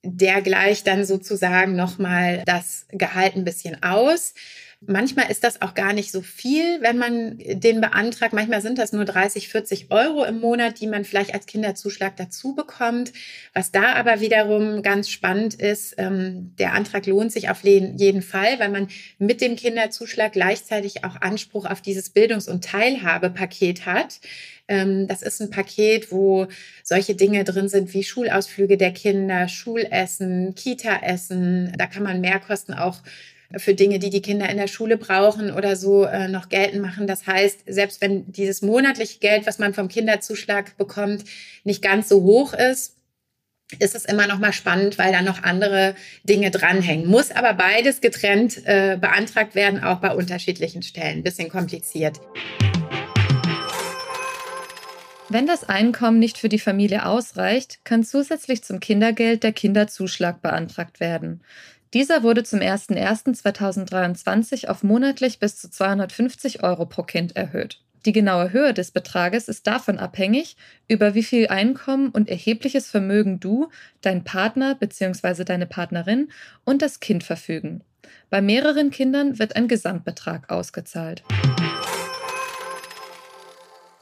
Der 0.04 0.40
gleicht 0.40 0.86
dann 0.86 1.04
sozusagen 1.04 1.74
nochmal 1.74 2.42
das 2.46 2.86
Gehalt 2.90 3.34
ein 3.34 3.44
bisschen 3.44 3.82
aus. 3.82 4.34
Manchmal 4.80 5.30
ist 5.30 5.42
das 5.42 5.62
auch 5.62 5.72
gar 5.72 5.94
nicht 5.94 6.12
so 6.12 6.20
viel, 6.20 6.82
wenn 6.82 6.98
man 6.98 7.38
den 7.38 7.80
beantragt. 7.80 8.34
Manchmal 8.34 8.60
sind 8.60 8.76
das 8.76 8.92
nur 8.92 9.06
30, 9.06 9.48
40 9.48 9.90
Euro 9.90 10.24
im 10.24 10.38
Monat, 10.38 10.80
die 10.80 10.86
man 10.86 11.06
vielleicht 11.06 11.32
als 11.32 11.46
Kinderzuschlag 11.46 12.14
dazu 12.16 12.54
bekommt. 12.54 13.14
Was 13.54 13.72
da 13.72 13.94
aber 13.94 14.20
wiederum 14.20 14.82
ganz 14.82 15.08
spannend 15.08 15.54
ist, 15.54 15.94
ähm, 15.96 16.54
der 16.58 16.74
Antrag 16.74 17.06
lohnt 17.06 17.32
sich 17.32 17.48
auf 17.48 17.64
jeden 17.64 18.20
Fall, 18.20 18.58
weil 18.58 18.68
man 18.68 18.88
mit 19.18 19.40
dem 19.40 19.56
Kinderzuschlag 19.56 20.32
gleichzeitig 20.32 21.04
auch 21.04 21.22
Anspruch 21.22 21.64
auf 21.64 21.80
dieses 21.80 22.10
Bildungs- 22.10 22.48
und 22.48 22.62
Teilhabepaket 22.62 23.86
hat. 23.86 24.20
Ähm, 24.68 25.06
das 25.08 25.22
ist 25.22 25.40
ein 25.40 25.50
Paket, 25.50 26.12
wo 26.12 26.48
solche 26.82 27.14
Dinge 27.14 27.44
drin 27.44 27.70
sind 27.70 27.94
wie 27.94 28.04
Schulausflüge 28.04 28.76
der 28.76 28.92
Kinder, 28.92 29.48
Schulessen, 29.48 30.54
Kita-Essen. 30.54 31.72
Da 31.78 31.86
kann 31.86 32.02
man 32.02 32.20
Mehrkosten 32.20 32.74
auch 32.74 32.98
für 33.56 33.74
Dinge, 33.74 33.98
die 33.98 34.10
die 34.10 34.22
Kinder 34.22 34.48
in 34.48 34.56
der 34.56 34.66
Schule 34.66 34.96
brauchen 34.96 35.52
oder 35.52 35.76
so 35.76 36.04
äh, 36.04 36.28
noch 36.28 36.48
geltend 36.48 36.82
machen. 36.82 37.06
Das 37.06 37.26
heißt, 37.26 37.60
selbst 37.66 38.00
wenn 38.00 38.30
dieses 38.32 38.62
monatliche 38.62 39.18
Geld, 39.18 39.46
was 39.46 39.58
man 39.58 39.74
vom 39.74 39.88
Kinderzuschlag 39.88 40.76
bekommt, 40.76 41.24
nicht 41.64 41.82
ganz 41.82 42.08
so 42.08 42.22
hoch 42.22 42.54
ist, 42.54 42.96
ist 43.78 43.96
es 43.96 44.04
immer 44.04 44.26
noch 44.26 44.38
mal 44.38 44.52
spannend, 44.52 44.96
weil 44.98 45.12
da 45.12 45.22
noch 45.22 45.42
andere 45.42 45.96
Dinge 46.22 46.50
dranhängen. 46.50 47.08
Muss 47.08 47.32
aber 47.32 47.54
beides 47.54 48.00
getrennt 48.00 48.64
äh, 48.64 48.96
beantragt 49.00 49.54
werden, 49.54 49.82
auch 49.82 49.98
bei 49.98 50.14
unterschiedlichen 50.14 50.82
Stellen. 50.82 51.22
Bisschen 51.22 51.48
kompliziert. 51.48 52.20
Wenn 55.28 55.46
das 55.46 55.68
Einkommen 55.68 56.20
nicht 56.20 56.38
für 56.38 56.48
die 56.48 56.60
Familie 56.60 57.04
ausreicht, 57.04 57.80
kann 57.84 58.04
zusätzlich 58.04 58.62
zum 58.62 58.78
Kindergeld 58.78 59.42
der 59.42 59.52
Kinderzuschlag 59.52 60.40
beantragt 60.40 61.00
werden. 61.00 61.42
Dieser 61.94 62.22
wurde 62.22 62.42
zum 62.42 62.60
01.01.2023 62.60 64.68
auf 64.68 64.82
monatlich 64.82 65.38
bis 65.38 65.56
zu 65.56 65.70
250 65.70 66.62
Euro 66.62 66.86
pro 66.86 67.04
Kind 67.04 67.36
erhöht. 67.36 67.80
Die 68.04 68.12
genaue 68.12 68.52
Höhe 68.52 68.74
des 68.74 68.90
Betrages 68.90 69.48
ist 69.48 69.66
davon 69.66 69.98
abhängig, 69.98 70.56
über 70.88 71.14
wie 71.14 71.22
viel 71.22 71.48
Einkommen 71.48 72.10
und 72.10 72.28
erhebliches 72.28 72.88
Vermögen 72.88 73.40
du, 73.40 73.68
dein 74.00 74.24
Partner 74.24 74.74
bzw. 74.74 75.44
deine 75.44 75.66
Partnerin 75.66 76.30
und 76.64 76.82
das 76.82 77.00
Kind 77.00 77.24
verfügen. 77.24 77.82
Bei 78.30 78.40
mehreren 78.40 78.90
Kindern 78.90 79.38
wird 79.38 79.56
ein 79.56 79.66
Gesamtbetrag 79.66 80.50
ausgezahlt. 80.50 81.24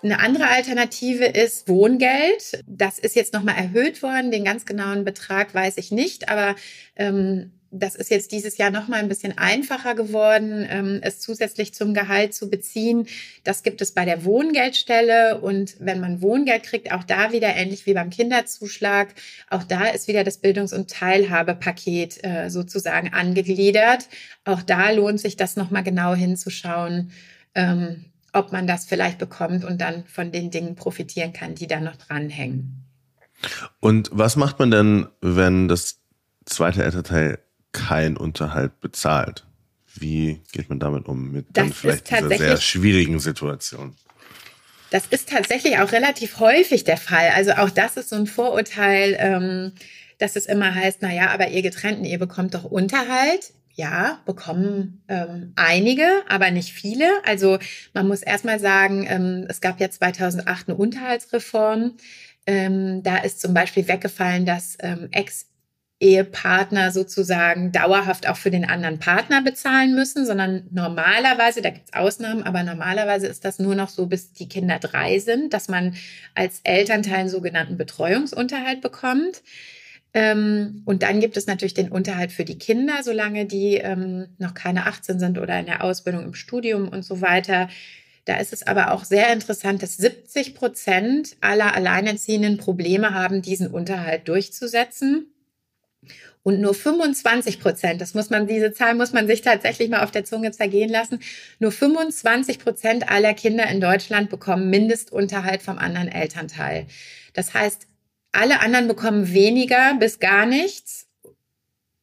Eine 0.03 0.21
andere 0.21 0.49
Alternative 0.49 1.25
ist 1.25 1.67
Wohngeld. 1.67 2.63
Das 2.67 2.99
ist 2.99 3.17
jetzt 3.17 3.33
nochmal 3.33 3.57
erhöht 3.57 4.03
worden. 4.03 4.31
Den 4.31 4.45
ganz 4.45 4.67
genauen 4.67 5.05
Betrag 5.05 5.55
weiß 5.55 5.79
ich 5.79 5.93
nicht, 5.93 6.29
aber 6.29 6.57
ähm, 6.97 7.53
das 7.77 7.97
ist 7.97 8.11
jetzt 8.11 8.31
dieses 8.31 8.57
Jahr 8.57 8.71
noch 8.71 8.87
mal 8.87 9.01
ein 9.01 9.09
bisschen 9.09 9.37
einfacher 9.37 9.95
geworden, 9.95 10.65
ähm, 10.69 11.01
es 11.03 11.19
zusätzlich 11.19 11.75
zum 11.75 11.93
Gehalt 11.93 12.33
zu 12.33 12.49
beziehen. 12.49 13.07
Das 13.43 13.65
gibt 13.65 13.83
es 13.83 13.93
bei 13.93 14.05
der 14.05 14.25
Wohngeldstelle 14.25 15.41
und 15.41 15.75
wenn 15.81 15.99
man 15.99 16.23
Wohngeld 16.23 16.63
kriegt, 16.63 16.93
auch 16.93 17.03
da 17.03 17.33
wieder 17.33 17.55
ähnlich 17.55 17.85
wie 17.87 17.95
beim 17.95 18.11
Kinderzuschlag, 18.11 19.09
auch 19.51 19.65
da 19.65 19.87
ist 19.87 20.07
wieder 20.07 20.23
das 20.23 20.39
Bildungs- 20.39 20.73
und 20.73 20.89
Teilhabepaket 20.89 22.23
äh, 22.23 22.49
sozusagen 22.49 23.13
angegliedert. 23.13 24.09
Auch 24.45 24.63
da 24.63 24.91
lohnt 24.91 25.19
sich 25.19 25.37
das 25.37 25.57
noch 25.57 25.73
mal 25.73 25.83
genau 25.83 26.15
hinzuschauen, 26.15 27.11
ähm, 27.57 28.05
ob 28.33 28.53
man 28.53 28.69
das 28.69 28.85
vielleicht 28.85 29.19
bekommt 29.19 29.65
und 29.65 29.81
dann 29.81 30.05
von 30.07 30.31
den 30.31 30.53
Dingen 30.53 30.77
profitieren 30.77 31.33
kann, 31.33 31.57
die 31.57 31.67
da 31.67 31.81
noch 31.81 31.97
dranhängen. 31.97 32.85
Und 33.81 34.11
was 34.13 34.37
macht 34.37 34.61
man 34.61 34.71
denn, 34.71 35.09
wenn 35.21 35.67
das 35.67 36.01
zweite 36.47 36.85
Elternteil 36.85 37.39
kein 37.75 38.17
Unterhalt 38.17 38.81
bezahlt. 38.81 39.45
Wie 39.95 40.41
geht 40.53 40.71
man 40.71 40.79
damit 40.81 41.07
um 41.07 41.31
mit 41.31 41.47
das 41.49 41.65
dann 41.65 41.73
vielleicht 41.73 42.11
dieser 42.11 42.29
sehr 42.31 42.57
schwierigen 42.57 43.21
Situation? 43.21 43.95
Das 44.91 45.07
ist 45.07 45.29
tatsächlich 45.29 45.79
auch 45.79 45.93
relativ 45.93 46.39
häufig 46.41 46.85
der 46.85 46.97
Fall. 46.97 47.31
Also 47.35 47.53
auch 47.53 47.71
das 47.71 47.97
ist 47.97 48.09
so 48.09 48.17
ein 48.17 48.27
Vorurteil, 48.27 49.17
ähm, 49.19 49.73
dass 50.19 50.37
es 50.37 50.47
immer 50.47 50.75
heißt, 50.75 50.99
na 51.01 51.13
ja, 51.13 51.31
aber 51.31 51.49
ihr 51.49 51.63
getrennten, 51.63 52.05
ihr 52.05 52.19
bekommt 52.19 52.55
doch 52.55 52.65
Unterhalt. 52.65 53.53
Ja, 53.77 54.21
bekommen 54.25 55.03
ähm, 55.09 55.53
einige, 55.57 56.07
aber 56.29 56.53
nicht 56.53 56.73
viele. 56.73 57.09
Also 57.25 57.59
man 57.93 58.07
muss 58.07 58.23
erstmal 58.23 58.61
sagen, 58.61 59.05
ähm, 59.09 59.47
es 59.49 59.61
gab 59.61 59.81
ja 59.81 59.91
2008 59.91 60.69
eine 60.69 60.77
Unterhaltsreform. 60.77 61.97
Ähm, 62.47 63.03
da 63.03 63.17
ist 63.17 63.41
zum 63.41 63.53
Beispiel 63.53 63.89
weggefallen, 63.89 64.47
dass 64.47 64.77
ähm, 64.81 65.09
Ex 65.11 65.47
Ehepartner 66.05 66.91
sozusagen 66.93 67.73
dauerhaft 67.73 68.29
auch 68.29 68.37
für 68.37 68.51
den 68.51 68.67
anderen 68.67 68.99
Partner 68.99 69.41
bezahlen 69.41 69.95
müssen, 69.95 70.27
sondern 70.27 70.69
normalerweise, 70.71 71.63
da 71.63 71.71
gibt 71.71 71.87
es 71.89 71.95
Ausnahmen, 71.95 72.43
aber 72.43 72.63
normalerweise 72.63 73.27
ist 73.27 73.45
das 73.47 73.59
nur 73.59 73.75
noch 73.75 73.89
so, 73.89 74.07
bis 74.07 74.35
die 74.35 74.49
Kinder 74.49 74.79
drei 74.79 75.19
sind, 75.19 75.55
dass 75.55 75.69
man 75.69 75.97
als 76.35 76.61
Elternteil 76.63 77.21
einen 77.21 77.29
sogenannten 77.31 77.79
Betreuungsunterhalt 77.79 78.83
bekommt. 78.83 79.43
Ähm, 80.13 80.83
und 80.85 81.03
dann 81.03 81.21
gibt 81.21 81.39
es 81.39 81.47
natürlich 81.47 81.73
den 81.73 81.91
Unterhalt 81.91 82.33
für 82.33 82.45
die 82.45 82.59
Kinder, 82.59 83.03
solange 83.03 83.47
die 83.47 83.77
ähm, 83.77 84.27
noch 84.37 84.53
keine 84.53 84.87
18 84.87 85.19
sind 85.19 85.39
oder 85.39 85.59
in 85.59 85.67
der 85.67 85.83
Ausbildung 85.83 86.23
im 86.23 86.35
Studium 86.35 86.89
und 86.89 87.03
so 87.03 87.23
weiter. 87.23 87.69
Da 88.27 88.37
ist 88.37 88.53
es 88.53 88.67
aber 88.67 88.93
auch 88.93 89.05
sehr 89.05 89.33
interessant, 89.33 89.83
dass 89.83 89.97
70 89.97 90.55
Prozent 90.55 91.37
aller 91.41 91.75
Alleinerziehenden 91.75 92.59
Probleme 92.59 93.15
haben, 93.15 93.41
diesen 93.41 93.69
Unterhalt 93.69 94.29
durchzusetzen. 94.29 95.34
Und 96.43 96.61
nur 96.61 96.75
25 96.75 97.59
Prozent, 97.59 98.01
das 98.01 98.13
muss 98.15 98.29
man, 98.29 98.47
diese 98.47 98.73
Zahl 98.73 98.95
muss 98.95 99.13
man 99.13 99.27
sich 99.27 99.41
tatsächlich 99.41 99.89
mal 99.89 100.05
auf 100.05 100.11
der 100.11 100.25
Zunge 100.25 100.53
zergehen 100.53 100.91
lassen. 100.91 101.21
Nur 101.59 101.73
25 101.73 102.59
Prozent 102.59 103.11
aller 103.11 103.33
Kinder 103.33 103.67
in 103.67 103.81
Deutschland 103.81 104.29
bekommen 104.29 104.69
Mindestunterhalt 104.69 105.63
vom 105.63 105.79
anderen 105.79 106.09
Elternteil. 106.09 106.87
Das 107.33 107.55
heißt, 107.55 107.87
alle 108.33 108.61
anderen 108.61 108.89
bekommen 108.89 109.33
weniger 109.33 109.95
bis 109.95 110.19
gar 110.19 110.45
nichts. 110.45 111.09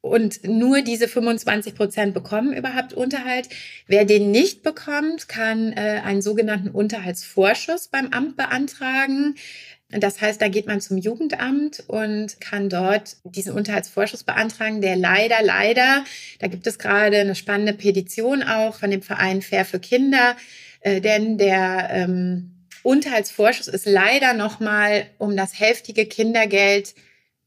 Und 0.01 0.43
nur 0.43 0.81
diese 0.81 1.07
25 1.07 1.75
Prozent 1.75 2.15
bekommen 2.15 2.53
überhaupt 2.53 2.93
Unterhalt. 2.93 3.49
Wer 3.85 4.05
den 4.05 4.31
nicht 4.31 4.63
bekommt, 4.63 5.29
kann 5.29 5.73
äh, 5.73 6.01
einen 6.03 6.23
sogenannten 6.23 6.69
Unterhaltsvorschuss 6.69 7.89
beim 7.89 8.07
Amt 8.07 8.35
beantragen. 8.35 9.35
Das 9.99 10.21
heißt, 10.21 10.41
da 10.41 10.47
geht 10.47 10.67
man 10.67 10.79
zum 10.79 10.97
Jugendamt 10.97 11.83
und 11.87 12.39
kann 12.39 12.69
dort 12.69 13.17
diesen 13.23 13.53
Unterhaltsvorschuss 13.53 14.23
beantragen, 14.23 14.81
der 14.81 14.95
leider, 14.95 15.43
leider, 15.43 16.05
da 16.39 16.47
gibt 16.47 16.65
es 16.65 16.79
gerade 16.79 17.17
eine 17.17 17.35
spannende 17.35 17.73
Petition 17.73 18.41
auch 18.43 18.75
von 18.75 18.89
dem 18.89 19.01
Verein 19.01 19.41
Fair 19.41 19.65
für 19.65 19.79
Kinder, 19.79 20.37
äh, 20.79 21.01
denn 21.01 21.37
der 21.37 21.89
ähm, 21.91 22.51
Unterhaltsvorschuss 22.83 23.67
ist 23.67 23.85
leider 23.85 24.33
nochmal 24.33 25.07
um 25.17 25.35
das 25.35 25.59
heftige 25.59 26.05
Kindergeld 26.05 26.95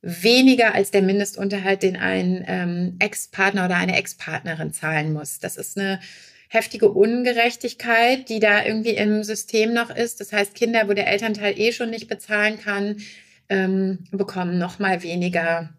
weniger 0.03 0.75
als 0.75 0.91
der 0.91 1.03
Mindestunterhalt, 1.03 1.83
den 1.83 1.97
ein 1.97 2.45
ähm, 2.47 2.97
Ex-Partner 2.99 3.65
oder 3.65 3.77
eine 3.77 3.97
Ex-Partnerin 3.97 4.73
zahlen 4.73 5.13
muss. 5.15 5.39
Das 5.39 5.57
ist 5.57 5.79
eine 5.79 5.99
heftige 6.55 6.89
Ungerechtigkeit, 6.91 8.29
die 8.29 8.41
da 8.41 8.65
irgendwie 8.65 8.95
im 8.97 9.25
System 9.25 9.75
noch 9.75 9.91
ist. 9.95 10.21
Das 10.21 10.33
heißt, 10.33 10.55
Kinder, 10.55 10.89
wo 10.89 10.93
der 10.93 11.09
Elternteil 11.09 11.59
eh 11.59 11.73
schon 11.73 11.91
nicht 11.91 12.09
bezahlen 12.09 12.59
kann, 12.59 13.03
ähm, 13.49 13.99
bekommen 14.11 14.59
noch 14.59 14.79
mal 14.79 15.03
weniger 15.03 15.71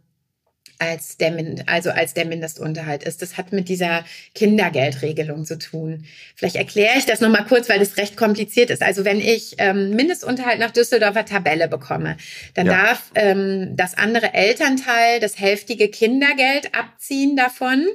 als 0.77 1.17
der, 1.17 1.33
also 1.67 1.89
als 1.89 2.13
der 2.13 2.25
Mindestunterhalt 2.25 3.03
ist. 3.03 3.21
Das 3.21 3.37
hat 3.37 3.53
mit 3.53 3.69
dieser 3.69 4.03
Kindergeldregelung 4.33 5.45
zu 5.45 5.57
tun. 5.57 6.05
Vielleicht 6.35 6.57
erkläre 6.57 6.97
ich 6.97 7.05
das 7.05 7.21
nochmal 7.21 7.45
kurz, 7.45 7.69
weil 7.69 7.79
das 7.79 7.97
recht 7.97 8.17
kompliziert 8.17 8.69
ist. 8.69 8.81
Also 8.81 9.05
wenn 9.05 9.19
ich 9.19 9.55
ähm, 9.57 9.91
Mindestunterhalt 9.91 10.59
nach 10.59 10.71
Düsseldorfer 10.71 11.25
Tabelle 11.25 11.67
bekomme, 11.67 12.17
dann 12.53 12.67
ja. 12.67 12.73
darf 12.73 13.11
ähm, 13.15 13.75
das 13.75 13.97
andere 13.97 14.33
Elternteil 14.33 15.19
das 15.19 15.39
hälftige 15.39 15.87
Kindergeld 15.87 16.75
abziehen 16.75 17.37
davon 17.37 17.87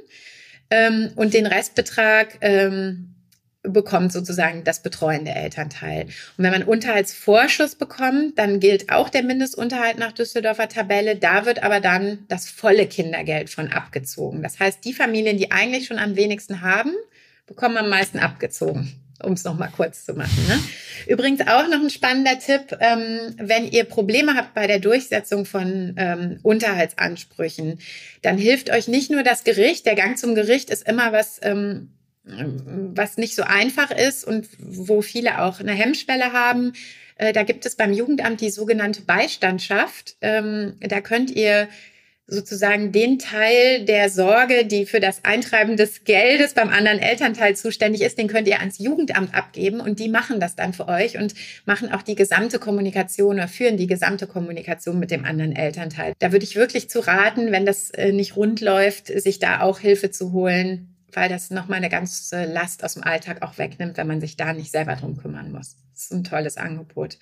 ähm, 0.70 1.10
und 1.16 1.34
den 1.34 1.46
Restbetrag 1.46 2.38
ähm, 2.40 3.14
bekommt 3.62 4.12
sozusagen 4.12 4.64
das 4.64 4.82
betreuende 4.82 5.32
Elternteil. 5.32 6.04
Und 6.04 6.44
wenn 6.44 6.52
man 6.52 6.62
Unterhaltsvorschuss 6.62 7.74
bekommt, 7.74 8.38
dann 8.38 8.58
gilt 8.58 8.90
auch 8.90 9.10
der 9.10 9.22
Mindestunterhalt 9.22 9.98
nach 9.98 10.12
Düsseldorfer 10.12 10.68
Tabelle. 10.68 11.16
Da 11.16 11.44
wird 11.44 11.62
aber 11.62 11.80
dann 11.80 12.24
das 12.28 12.48
volle 12.48 12.86
Kindergeld 12.86 13.50
von 13.50 13.70
abgezogen. 13.70 14.42
Das 14.42 14.58
heißt, 14.58 14.84
die 14.84 14.94
Familien, 14.94 15.36
die 15.36 15.50
eigentlich 15.50 15.86
schon 15.86 15.98
am 15.98 16.16
wenigsten 16.16 16.62
haben, 16.62 16.94
bekommen 17.46 17.76
am 17.76 17.90
meisten 17.90 18.18
abgezogen 18.18 19.00
um 19.22 19.32
es 19.32 19.44
nochmal 19.44 19.70
kurz 19.74 20.04
zu 20.04 20.14
machen. 20.14 20.46
Ne? 20.48 20.58
Übrigens 21.06 21.40
auch 21.42 21.68
noch 21.68 21.80
ein 21.80 21.90
spannender 21.90 22.38
Tipp, 22.38 22.76
ähm, 22.80 23.34
wenn 23.38 23.70
ihr 23.70 23.84
Probleme 23.84 24.34
habt 24.34 24.54
bei 24.54 24.66
der 24.66 24.78
Durchsetzung 24.78 25.44
von 25.44 25.94
ähm, 25.96 26.38
Unterhaltsansprüchen, 26.42 27.78
dann 28.22 28.38
hilft 28.38 28.70
euch 28.70 28.88
nicht 28.88 29.10
nur 29.10 29.22
das 29.22 29.44
Gericht. 29.44 29.86
Der 29.86 29.94
Gang 29.94 30.18
zum 30.18 30.34
Gericht 30.34 30.70
ist 30.70 30.86
immer 30.86 31.12
was 31.12 31.40
ähm, 31.42 31.90
was 32.24 33.16
nicht 33.16 33.34
so 33.34 33.42
einfach 33.42 33.90
ist 33.90 34.24
und 34.24 34.48
wo 34.58 35.02
viele 35.02 35.42
auch 35.42 35.60
eine 35.60 35.72
Hemmschwelle 35.72 36.32
haben. 36.32 36.74
Äh, 37.16 37.32
da 37.32 37.42
gibt 37.42 37.66
es 37.66 37.76
beim 37.76 37.92
Jugendamt 37.92 38.40
die 38.40 38.50
sogenannte 38.50 39.02
Beistandschaft. 39.02 40.16
Ähm, 40.20 40.76
da 40.80 41.00
könnt 41.00 41.30
ihr 41.30 41.68
sozusagen 42.30 42.92
den 42.92 43.18
Teil 43.18 43.84
der 43.84 44.08
Sorge, 44.08 44.64
die 44.64 44.86
für 44.86 45.00
das 45.00 45.24
Eintreiben 45.24 45.76
des 45.76 46.04
Geldes 46.04 46.54
beim 46.54 46.70
anderen 46.70 46.98
Elternteil 46.98 47.56
zuständig 47.56 48.02
ist, 48.02 48.18
den 48.18 48.28
könnt 48.28 48.48
ihr 48.48 48.60
ans 48.60 48.78
Jugendamt 48.78 49.34
abgeben 49.34 49.80
und 49.80 49.98
die 49.98 50.08
machen 50.08 50.40
das 50.40 50.56
dann 50.56 50.72
für 50.72 50.88
euch 50.88 51.18
und 51.18 51.34
machen 51.66 51.92
auch 51.92 52.02
die 52.02 52.14
gesamte 52.14 52.58
Kommunikation 52.58 53.34
oder 53.36 53.48
führen 53.48 53.76
die 53.76 53.86
gesamte 53.86 54.26
Kommunikation 54.26 54.98
mit 54.98 55.10
dem 55.10 55.24
anderen 55.24 55.54
Elternteil. 55.54 56.14
Da 56.18 56.32
würde 56.32 56.44
ich 56.44 56.56
wirklich 56.56 56.88
zu 56.88 57.00
raten, 57.00 57.52
wenn 57.52 57.66
das 57.66 57.90
äh, 57.90 58.12
nicht 58.12 58.36
rund 58.36 58.60
läuft, 58.60 59.08
sich 59.08 59.38
da 59.38 59.60
auch 59.60 59.80
Hilfe 59.80 60.10
zu 60.10 60.32
holen 60.32 60.86
weil 61.12 61.28
das 61.28 61.50
nochmal 61.50 61.78
eine 61.78 61.88
ganze 61.88 62.44
Last 62.44 62.84
aus 62.84 62.94
dem 62.94 63.02
Alltag 63.02 63.42
auch 63.42 63.58
wegnimmt, 63.58 63.96
wenn 63.96 64.06
man 64.06 64.20
sich 64.20 64.36
da 64.36 64.52
nicht 64.52 64.70
selber 64.70 64.94
drum 64.94 65.16
kümmern 65.16 65.50
muss. 65.50 65.76
Das 65.92 66.04
ist 66.04 66.12
ein 66.12 66.24
tolles 66.24 66.56
Angebot. 66.56 67.18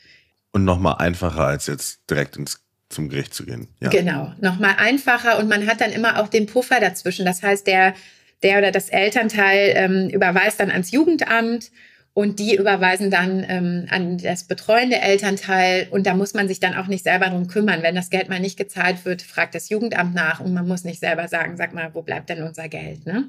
Und 0.53 0.65
nochmal 0.65 0.97
einfacher, 0.99 1.47
als 1.47 1.67
jetzt 1.67 2.03
direkt 2.11 2.37
ins, 2.37 2.65
zum 2.89 3.09
Gericht 3.09 3.35
zu 3.35 3.45
gehen. 3.45 3.69
Ja. 3.81 3.91
Genau, 3.91 4.33
nochmal 4.41 4.77
einfacher 4.79 5.39
und 5.39 5.49
man 5.49 5.67
hat 5.67 5.81
dann 5.81 5.93
immer 5.93 6.21
auch 6.21 6.29
den 6.29 6.47
Puffer 6.47 6.81
dazwischen. 6.81 7.27
Das 7.27 7.43
heißt, 7.43 7.67
der, 7.67 7.95
der 8.43 8.59
oder 8.59 8.73
das 8.73 8.89
Elternteil 8.89 9.73
ähm, 9.77 10.09
überweist 10.09 10.61
dann 10.61 10.71
ans 10.71 10.91
Jugendamt 10.91 11.71
und 12.15 12.39
die 12.39 12.57
überweisen 12.57 13.11
dann 13.11 13.45
ähm, 13.49 13.87
an 13.91 14.19
das 14.19 14.45
betreuende 14.45 15.01
Elternteil 15.01 15.87
und 15.91 16.07
da 16.07 16.15
muss 16.15 16.35
man 16.35 16.49
sich 16.49 16.61
dann 16.61 16.75
auch 16.75 16.87
nicht 16.87 17.05
selber 17.05 17.27
drum 17.27 17.47
kümmern. 17.47 17.83
Wenn 17.83 17.95
das 17.95 18.11
Geld 18.11 18.29
mal 18.29 18.41
nicht 18.41 18.57
gezahlt 18.57 19.05
wird, 19.05 19.23
fragt 19.23 19.55
das 19.55 19.69
Jugendamt 19.69 20.15
nach 20.15 20.41
und 20.41 20.55
man 20.55 20.67
muss 20.67 20.85
nicht 20.85 21.01
selber 21.01 21.29
sagen, 21.29 21.57
sag 21.57 21.75
mal, 21.75 21.91
wo 21.95 22.03
bleibt 22.03 22.31
denn 22.31 22.43
unser 22.43 22.69
Geld, 22.69 23.07
ne? 23.07 23.29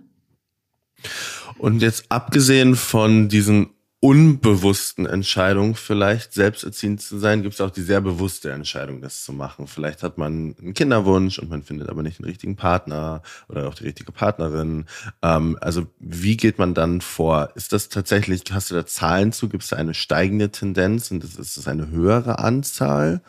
Und 1.57 1.81
jetzt 1.81 2.05
abgesehen 2.09 2.75
von 2.75 3.29
diesen 3.29 3.69
unbewussten 4.01 5.05
Entscheidungen, 5.05 5.75
vielleicht 5.75 6.33
selbsterziehend 6.33 7.01
zu 7.01 7.17
sein, 7.17 7.43
gibt 7.43 7.55
es 7.55 7.61
auch 7.61 7.69
die 7.69 7.81
sehr 7.81 7.99
bewusste 7.99 8.51
Entscheidung, 8.51 9.01
das 9.01 9.23
zu 9.23 9.33
machen. 9.33 9.67
Vielleicht 9.67 10.03
hat 10.03 10.17
man 10.17 10.55
einen 10.57 10.73
Kinderwunsch 10.73 11.37
und 11.37 11.49
man 11.49 11.63
findet 11.63 11.89
aber 11.89 12.01
nicht 12.01 12.19
den 12.19 12.25
richtigen 12.25 12.55
Partner 12.55 13.21
oder 13.49 13.67
auch 13.67 13.73
die 13.73 13.83
richtige 13.83 14.13
Partnerin. 14.13 14.85
Ähm, 15.21 15.57
also 15.59 15.87
wie 15.99 16.37
geht 16.37 16.59
man 16.59 16.73
dann 16.73 17.01
vor? 17.01 17.49
Ist 17.55 17.73
das 17.73 17.89
tatsächlich, 17.89 18.43
hast 18.51 18.71
du 18.71 18.75
da 18.75 18.85
Zahlen 18.85 19.33
zu? 19.33 19.49
Gibt 19.49 19.63
es 19.63 19.69
da 19.69 19.75
eine 19.75 19.93
steigende 19.93 20.49
Tendenz 20.49 21.11
und 21.11 21.23
ist 21.23 21.57
das 21.57 21.67
eine 21.67 21.89
höhere 21.89 22.39
Anzahl? 22.39 23.21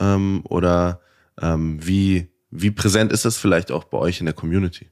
Ähm, 0.00 0.40
oder 0.44 1.00
ähm, 1.38 1.86
wie, 1.86 2.28
wie 2.50 2.70
präsent 2.70 3.12
ist 3.12 3.26
das 3.26 3.36
vielleicht 3.36 3.70
auch 3.70 3.84
bei 3.84 3.98
euch 3.98 4.20
in 4.20 4.26
der 4.26 4.34
Community? 4.34 4.88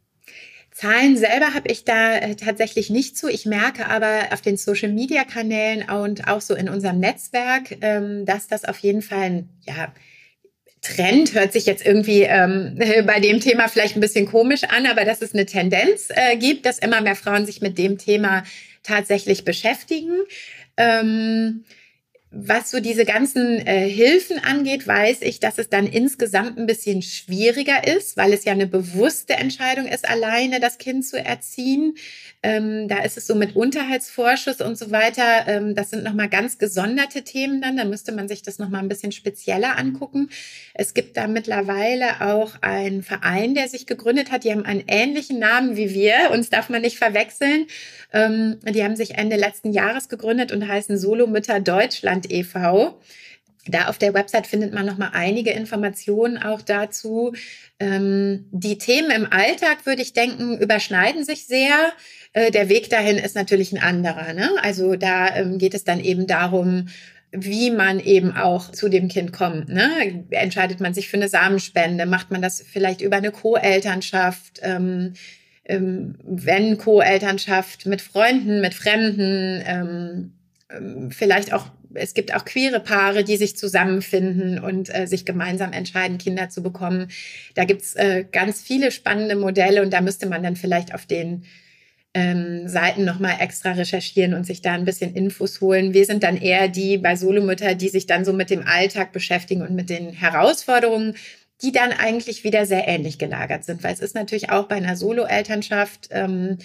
Zahlen 0.83 1.17
selber 1.17 1.55
habe 1.55 1.69
ich 1.71 1.85
da 1.85 2.17
äh, 2.17 2.35
tatsächlich 2.35 2.91
nicht 2.91 3.17
zu. 3.17 3.29
Ich 3.29 3.47
merke 3.47 3.87
aber 3.87 4.33
auf 4.33 4.41
den 4.41 4.57
Social-Media-Kanälen 4.57 5.89
und 5.89 6.27
auch 6.27 6.41
so 6.41 6.57
in 6.57 6.69
unserem 6.69 6.99
Netzwerk, 6.99 7.77
ähm, 7.83 8.27
dass 8.27 8.49
das 8.49 8.65
auf 8.65 8.79
jeden 8.79 9.01
Fall 9.01 9.23
ein 9.23 9.49
ja, 9.65 9.95
Trend 10.81 11.35
hört 11.35 11.53
sich 11.53 11.67
jetzt 11.67 11.87
irgendwie 11.87 12.23
ähm, 12.23 12.81
bei 13.07 13.21
dem 13.21 13.39
Thema 13.39 13.69
vielleicht 13.69 13.97
ein 13.97 14.01
bisschen 14.01 14.27
komisch 14.27 14.65
an, 14.65 14.87
aber 14.87 15.05
dass 15.05 15.23
es 15.23 15.35
eine 15.35 15.47
Tendenz 15.47 16.09
äh, 16.09 16.37
gibt, 16.37 16.67
dass 16.67 16.81
immer 16.81 17.01
mehr 17.01 17.15
Frauen 17.15 17.47
sich 17.47 17.61
mit 17.61 17.79
dem 17.79 17.97
Thema 17.97 18.43
tatsächlich 18.83 19.45
beschäftigen. 19.45 20.11
Ähm, 20.77 21.65
was 22.35 22.71
so 22.71 22.81
diese 22.81 23.05
ganzen 23.05 23.59
äh, 23.67 23.89
Hilfen 23.89 24.39
angeht, 24.39 24.87
weiß 24.87 25.21
ich, 25.21 25.39
dass 25.39 25.59
es 25.59 25.69
dann 25.69 25.87
insgesamt 25.87 26.59
ein 26.59 26.67
bisschen 26.67 27.03
schwieriger 27.03 27.87
ist, 27.87 28.17
weil 28.17 28.33
es 28.33 28.45
ja 28.45 28.53
eine 28.53 28.67
bewusste 28.67 29.35
Entscheidung 29.35 29.87
ist, 29.87 30.09
alleine 30.09 30.59
das 30.59 30.79
Kind 30.79 31.07
zu 31.07 31.23
erziehen. 31.23 31.95
Ähm, 32.43 32.89
da 32.89 33.03
ist 33.03 33.17
es 33.17 33.27
so 33.27 33.35
mit 33.37 33.55
Unterhaltsvorschuss 33.55 34.61
und 34.61 34.77
so 34.77 34.91
weiter. 34.91 35.47
Ähm, 35.47 35.75
das 35.75 35.91
sind 35.91 36.03
nochmal 36.03 36.29
ganz 36.29 36.59
gesonderte 36.59 37.23
Themen 37.23 37.61
dann. 37.61 37.77
Da 37.77 37.85
müsste 37.85 38.13
man 38.13 38.27
sich 38.29 38.43
das 38.43 38.59
nochmal 38.59 38.83
ein 38.83 38.89
bisschen 38.89 39.13
spezieller 39.13 39.79
angucken. 39.79 40.29
Es 40.75 40.95
gibt 40.95 41.17
da 41.17 41.29
mittlerweile 41.29 42.21
auch 42.21 42.55
einen 42.63 43.03
Verein, 43.03 43.55
der 43.55 43.69
sich 43.69 43.87
gegründet 43.87 44.33
hat. 44.33 44.43
Die 44.43 44.51
haben 44.51 44.65
einen 44.65 44.85
ähnlichen 44.89 45.39
Namen 45.39 45.77
wie 45.77 45.95
wir. 45.95 46.31
Uns 46.33 46.51
darf 46.51 46.69
man 46.69 46.83
nicht 46.83 46.99
verwechseln. 46.99 47.67
Ähm, 48.13 48.59
die 48.63 48.83
haben 48.83 48.97
sich 48.97 49.15
Ende 49.15 49.37
letzten 49.37 49.73
Jahres 49.73 50.09
gegründet 50.09 50.51
und 50.51 50.67
heißen 50.67 50.99
Solomütter 50.99 51.61
Deutschland 51.61 52.22
e.V. 52.31 53.01
Da 53.67 53.87
auf 53.87 53.99
der 53.99 54.13
Website 54.13 54.47
findet 54.47 54.75
man 54.75 54.87
noch 54.87 54.99
mal 54.99 55.11
einige 55.13 55.51
Informationen 55.51 56.37
auch 56.37 56.63
dazu. 56.63 57.33
Ähm, 57.79 58.47
die 58.51 58.79
Themen 58.79 59.11
im 59.11 59.33
Alltag, 59.33 59.87
würde 59.87 60.03
ich 60.03 60.13
denken, 60.13 60.59
überschneiden 60.59 61.25
sich 61.25 61.47
sehr. 61.47 61.93
Äh, 62.33 62.51
der 62.51 62.69
Weg 62.69 62.91
dahin 62.91 63.19
ist 63.19 63.37
natürlich 63.37 63.73
ein 63.73 63.81
anderer. 63.81 64.33
Ne? 64.33 64.51
Also 64.63 64.97
da 64.97 65.37
ähm, 65.37 65.59
geht 65.59 65.75
es 65.75 65.85
dann 65.85 66.01
eben 66.01 66.27
darum, 66.27 66.89
wie 67.31 67.71
man 67.71 67.99
eben 67.99 68.37
auch 68.37 68.73
zu 68.73 68.89
dem 68.89 69.09
Kind 69.09 69.33
kommt. 69.33 69.69
Ne? 69.69 70.25
Entscheidet 70.31 70.81
man 70.81 70.93
sich 70.93 71.09
für 71.09 71.17
eine 71.17 71.29
Samenspende? 71.29 72.05
Macht 72.05 72.31
man 72.31 72.43
das 72.43 72.63
vielleicht 72.63 73.01
über 73.01 73.17
eine 73.17 73.31
Co-Elternschaft? 73.31 74.61
Ähm, 74.63 75.15
ähm, 75.65 76.17
wenn 76.25 76.77
Co-Elternschaft 76.77 77.87
mit 77.87 78.03
Freunden, 78.03 78.61
mit 78.61 78.75
Fremden, 78.75 79.63
ähm, 79.65 80.33
ähm, 80.71 81.11
vielleicht 81.11 81.53
auch, 81.53 81.67
es 81.95 82.15
gibt 82.15 82.35
auch 82.35 82.45
queere 82.45 82.81
Paare, 82.81 83.25
die 83.25 83.37
sich 83.37 83.57
zusammenfinden 83.57 84.59
und 84.59 84.95
äh, 84.95 85.07
sich 85.07 85.25
gemeinsam 85.25 85.73
entscheiden, 85.73 86.19
Kinder 86.19 86.49
zu 86.49 86.63
bekommen. 86.63 87.09
Da 87.55 87.65
gibt's 87.65 87.95
äh, 87.95 88.25
ganz 88.31 88.63
viele 88.63 88.91
spannende 88.91 89.37
Modelle 89.37 89.83
und 89.83 89.93
da 89.93 90.01
müsste 90.01 90.27
man 90.27 90.43
dann 90.43 90.57
vielleicht 90.57 90.95
auf 90.95 91.07
den 91.07 91.45
ähm, 92.15 92.69
Seiten 92.69 93.05
nochmal 93.05 93.37
extra 93.41 93.73
recherchieren 93.73 94.35
und 94.35 94.45
sich 94.45 94.61
da 94.61 94.73
ein 94.73 94.85
bisschen 94.85 95.15
Infos 95.15 95.61
holen. 95.61 95.95
Wir 95.95 96.05
sind 96.05 96.23
dann 96.23 96.37
eher 96.37 96.69
die 96.69 96.99
bei 96.99 97.17
Solomütter, 97.17 97.75
die 97.75 97.89
sich 97.89 98.07
dann 98.07 98.25
so 98.25 98.33
mit 98.33 98.51
dem 98.51 98.67
Alltag 98.67 99.13
beschäftigen 99.13 99.63
und 99.63 99.75
mit 99.75 99.89
den 99.89 100.13
Herausforderungen, 100.13 101.15
die 101.63 101.73
dann 101.73 101.93
eigentlich 101.93 102.45
wieder 102.45 102.67
sehr 102.67 102.87
ähnlich 102.87 103.19
gelagert 103.19 103.65
sind. 103.65 103.83
Weil 103.83 103.95
es 103.95 104.01
ist 104.01 104.15
natürlich 104.15 104.51
auch 104.51 104.69
bei 104.69 104.77
einer 104.77 104.97
Solo-Elternschaft 104.97 106.09
ähm, 106.11 106.59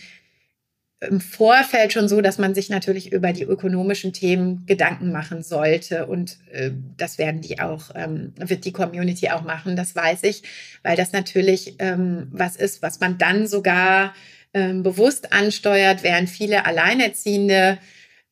im 0.99 1.21
Vorfeld 1.21 1.93
schon 1.93 2.09
so, 2.09 2.21
dass 2.21 2.39
man 2.39 2.55
sich 2.55 2.69
natürlich 2.69 3.11
über 3.11 3.31
die 3.31 3.43
ökonomischen 3.43 4.13
Themen 4.13 4.65
Gedanken 4.65 5.11
machen 5.11 5.43
sollte. 5.43 6.07
Und 6.07 6.37
äh, 6.51 6.71
das 6.97 7.19
werden 7.19 7.41
die 7.41 7.59
auch, 7.59 7.91
ähm, 7.93 8.33
wird 8.37 8.65
die 8.65 8.71
Community 8.71 9.29
auch 9.29 9.43
machen, 9.43 9.75
das 9.75 9.95
weiß 9.95 10.23
ich, 10.23 10.43
weil 10.83 10.95
das 10.95 11.11
natürlich 11.11 11.75
ähm, 11.79 12.27
was 12.31 12.55
ist, 12.55 12.81
was 12.81 12.99
man 12.99 13.17
dann 13.19 13.45
sogar 13.45 14.15
ähm, 14.53 14.81
bewusst 14.81 15.33
ansteuert, 15.33 16.01
während 16.01 16.29
viele 16.29 16.65
Alleinerziehende, 16.65 17.77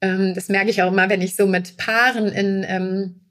ähm, 0.01 0.33
das 0.33 0.49
merke 0.49 0.71
ich 0.71 0.81
auch 0.81 0.91
immer, 0.91 1.09
wenn 1.09 1.21
ich 1.21 1.35
so 1.35 1.45
mit 1.45 1.77
Paaren 1.77 2.29
in, 2.29 2.65
ähm, 2.67 3.21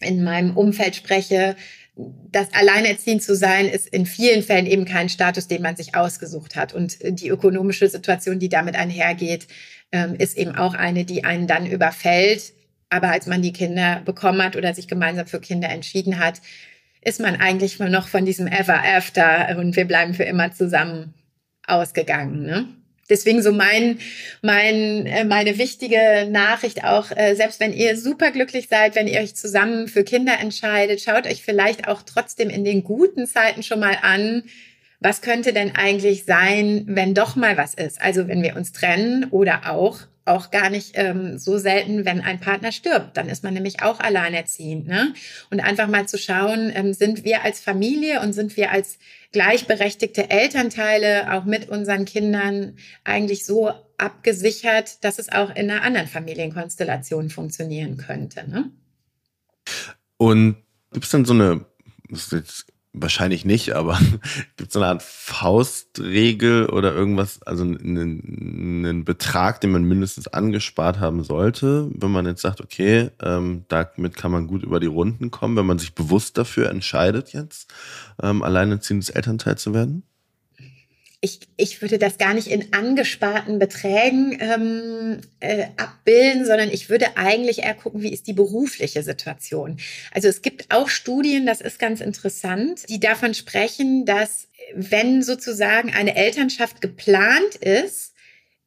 in 0.00 0.22
meinem 0.22 0.54
Umfeld 0.54 0.96
spreche, 0.96 1.56
das 1.96 2.52
Alleinerziehend 2.52 3.22
zu 3.22 3.34
sein, 3.34 3.66
ist 3.66 3.88
in 3.88 4.04
vielen 4.04 4.42
Fällen 4.42 4.66
eben 4.66 4.84
kein 4.84 5.08
Status, 5.08 5.48
den 5.48 5.62
man 5.62 5.76
sich 5.76 5.94
ausgesucht 5.94 6.54
hat. 6.54 6.74
Und 6.74 6.98
die 7.02 7.28
ökonomische 7.28 7.88
Situation, 7.88 8.38
die 8.38 8.50
damit 8.50 8.76
einhergeht, 8.76 9.48
ähm, 9.92 10.14
ist 10.16 10.36
eben 10.36 10.54
auch 10.54 10.74
eine, 10.74 11.04
die 11.04 11.24
einen 11.24 11.46
dann 11.46 11.66
überfällt. 11.66 12.52
Aber 12.90 13.10
als 13.10 13.26
man 13.26 13.40
die 13.40 13.52
Kinder 13.52 14.02
bekommen 14.04 14.42
hat 14.42 14.56
oder 14.56 14.74
sich 14.74 14.88
gemeinsam 14.88 15.26
für 15.26 15.40
Kinder 15.40 15.70
entschieden 15.70 16.18
hat, 16.18 16.42
ist 17.00 17.20
man 17.20 17.36
eigentlich 17.36 17.78
noch 17.78 18.08
von 18.08 18.24
diesem 18.26 18.46
Ever 18.46 18.82
After 18.84 19.56
und 19.58 19.74
wir 19.76 19.86
bleiben 19.86 20.12
für 20.12 20.24
immer 20.24 20.52
zusammen 20.52 21.14
ausgegangen. 21.66 22.42
Ne? 22.42 22.68
Deswegen 23.08 23.42
so 23.42 23.52
mein, 23.52 23.98
mein, 24.42 25.06
äh, 25.06 25.24
meine 25.24 25.58
wichtige 25.58 26.28
Nachricht 26.30 26.84
auch, 26.84 27.10
äh, 27.10 27.34
selbst 27.34 27.60
wenn 27.60 27.72
ihr 27.72 27.96
superglücklich 27.96 28.68
seid, 28.68 28.94
wenn 28.94 29.06
ihr 29.06 29.20
euch 29.20 29.36
zusammen 29.36 29.88
für 29.88 30.04
Kinder 30.04 30.38
entscheidet, 30.40 31.00
schaut 31.00 31.26
euch 31.26 31.42
vielleicht 31.42 31.88
auch 31.88 32.02
trotzdem 32.02 32.50
in 32.50 32.64
den 32.64 32.82
guten 32.82 33.26
Zeiten 33.26 33.62
schon 33.62 33.80
mal 33.80 33.98
an, 34.02 34.42
was 35.00 35.20
könnte 35.20 35.52
denn 35.52 35.76
eigentlich 35.76 36.24
sein, 36.24 36.84
wenn 36.88 37.14
doch 37.14 37.36
mal 37.36 37.56
was 37.56 37.74
ist? 37.74 38.00
Also 38.00 38.28
wenn 38.28 38.42
wir 38.42 38.56
uns 38.56 38.72
trennen 38.72 39.26
oder 39.30 39.70
auch 39.70 40.00
auch 40.26 40.50
gar 40.50 40.70
nicht 40.70 40.92
ähm, 40.94 41.38
so 41.38 41.56
selten, 41.56 42.04
wenn 42.04 42.20
ein 42.20 42.40
Partner 42.40 42.72
stirbt. 42.72 43.16
Dann 43.16 43.28
ist 43.28 43.44
man 43.44 43.54
nämlich 43.54 43.82
auch 43.82 44.00
alleinerziehend. 44.00 44.86
Ne? 44.86 45.14
Und 45.50 45.60
einfach 45.60 45.86
mal 45.86 46.06
zu 46.08 46.18
schauen, 46.18 46.70
ähm, 46.74 46.92
sind 46.92 47.24
wir 47.24 47.44
als 47.44 47.60
Familie 47.60 48.20
und 48.20 48.32
sind 48.32 48.56
wir 48.56 48.72
als 48.72 48.98
gleichberechtigte 49.32 50.28
Elternteile 50.30 51.32
auch 51.32 51.44
mit 51.44 51.68
unseren 51.68 52.04
Kindern 52.04 52.76
eigentlich 53.04 53.46
so 53.46 53.70
abgesichert, 53.98 55.04
dass 55.04 55.18
es 55.18 55.30
auch 55.30 55.50
in 55.50 55.70
einer 55.70 55.82
anderen 55.82 56.08
Familienkonstellation 56.08 57.30
funktionieren 57.30 57.96
könnte. 57.96 58.48
Ne? 58.50 58.70
Und 60.16 60.56
gibt 60.92 61.04
es 61.04 61.10
dann 61.10 61.24
so 61.24 61.34
eine, 61.34 61.64
das 62.10 62.24
ist 62.24 62.32
jetzt 62.32 62.66
Wahrscheinlich 62.98 63.44
nicht, 63.44 63.74
aber 63.74 63.98
gibt 64.56 64.68
es 64.68 64.72
so 64.72 64.80
eine 64.80 64.88
Art 64.88 65.02
Faustregel 65.02 66.70
oder 66.70 66.94
irgendwas, 66.94 67.42
also 67.42 67.62
einen, 67.62 68.84
einen, 68.86 69.04
Betrag, 69.04 69.60
den 69.60 69.70
man 69.72 69.84
mindestens 69.84 70.28
angespart 70.28 70.98
haben 70.98 71.22
sollte, 71.22 71.90
wenn 71.92 72.10
man 72.10 72.24
jetzt 72.24 72.40
sagt, 72.40 72.62
okay, 72.62 73.10
ähm, 73.22 73.66
damit 73.68 74.16
kann 74.16 74.30
man 74.30 74.46
gut 74.46 74.62
über 74.62 74.80
die 74.80 74.86
Runden 74.86 75.30
kommen, 75.30 75.56
wenn 75.56 75.66
man 75.66 75.78
sich 75.78 75.94
bewusst 75.94 76.38
dafür 76.38 76.70
entscheidet, 76.70 77.34
jetzt 77.34 77.70
ähm, 78.22 78.42
alleinerziehendes 78.42 79.10
Elternteil 79.10 79.58
zu 79.58 79.74
werden? 79.74 80.02
Ich, 81.20 81.40
ich 81.56 81.80
würde 81.80 81.98
das 81.98 82.18
gar 82.18 82.34
nicht 82.34 82.48
in 82.48 82.72
angesparten 82.72 83.58
Beträgen 83.58 84.38
ähm, 84.40 85.20
äh, 85.40 85.66
abbilden, 85.76 86.44
sondern 86.44 86.70
ich 86.70 86.90
würde 86.90 87.16
eigentlich 87.16 87.60
eher 87.60 87.74
gucken, 87.74 88.02
wie 88.02 88.12
ist 88.12 88.26
die 88.26 88.32
berufliche 88.32 89.02
Situation. 89.02 89.78
Also 90.12 90.28
es 90.28 90.42
gibt 90.42 90.66
auch 90.70 90.88
Studien, 90.88 91.46
das 91.46 91.60
ist 91.60 91.78
ganz 91.78 92.00
interessant, 92.00 92.88
die 92.88 93.00
davon 93.00 93.34
sprechen, 93.34 94.04
dass 94.04 94.48
wenn 94.74 95.22
sozusagen 95.22 95.92
eine 95.92 96.16
Elternschaft 96.16 96.80
geplant 96.80 97.56
ist, 97.56 98.12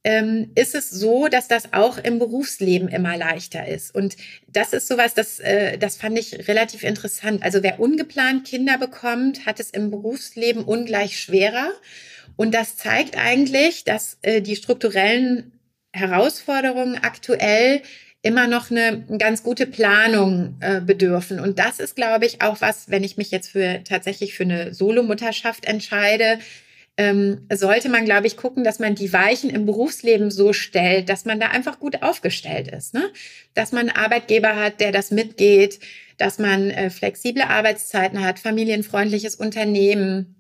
ähm, 0.03 0.51
ist 0.55 0.75
es 0.75 0.89
so, 0.89 1.27
dass 1.27 1.47
das 1.47 1.73
auch 1.73 1.97
im 1.97 2.19
Berufsleben 2.19 2.87
immer 2.87 3.17
leichter 3.17 3.67
ist. 3.67 3.93
Und 3.93 4.15
das 4.47 4.71
ist 4.71 4.87
sowas, 4.87 5.13
das, 5.13 5.39
äh, 5.39 5.77
das 5.77 5.97
fand 5.97 6.17
ich 6.17 6.47
relativ 6.47 6.83
interessant. 6.83 7.43
Also 7.43 7.63
wer 7.63 7.79
ungeplant 7.79 8.47
Kinder 8.47 8.77
bekommt, 8.77 9.45
hat 9.45 9.59
es 9.59 9.69
im 9.71 9.91
Berufsleben 9.91 10.63
ungleich 10.63 11.19
schwerer. 11.19 11.71
Und 12.39 12.53
das 12.53 12.77
zeigt 12.77 13.17
eigentlich, 13.17 13.83
dass 13.83 14.17
äh, 14.21 14.39
die 14.39 14.55
strukturellen 14.55 15.51
Herausforderungen 15.91 16.95
aktuell 16.95 17.81
immer 18.21 18.47
noch 18.47 18.71
eine 18.71 19.05
ganz 19.17 19.43
gute 19.43 19.67
Planung 19.67 20.55
äh, 20.61 20.79
bedürfen. 20.79 21.41
Und 21.41 21.59
das 21.59 21.81
ist, 21.81 21.97
glaube 21.97 22.25
ich, 22.25 22.41
auch 22.41 22.61
was, 22.61 22.89
wenn 22.89 23.03
ich 23.03 23.17
mich 23.17 23.31
jetzt 23.31 23.49
für 23.49 23.81
tatsächlich 23.83 24.35
für 24.35 24.43
eine 24.43 24.73
Solomutterschaft 24.73 25.65
entscheide, 25.65 26.39
ähm, 26.95 27.45
sollte 27.51 27.89
man, 27.89 28.05
glaube 28.05 28.27
ich, 28.27 28.37
gucken, 28.37 28.63
dass 28.63 28.79
man 28.79 28.95
die 28.95 29.11
Weichen 29.11 29.49
im 29.49 29.65
Berufsleben 29.65 30.31
so 30.31 30.53
stellt, 30.53 31.09
dass 31.09 31.25
man 31.25 31.41
da 31.41 31.47
einfach 31.47 31.77
gut 31.77 32.03
aufgestellt 32.03 32.69
ist. 32.69 32.93
Ne? 32.93 33.03
Dass 33.53 33.73
man 33.73 33.89
einen 33.89 33.97
Arbeitgeber 33.97 34.55
hat, 34.55 34.79
der 34.79 34.93
das 34.93 35.11
mitgeht, 35.11 35.81
dass 36.17 36.39
man 36.39 36.69
äh, 36.69 36.89
flexible 36.89 37.43
Arbeitszeiten 37.43 38.23
hat, 38.23 38.39
familienfreundliches 38.39 39.35
Unternehmen, 39.35 40.38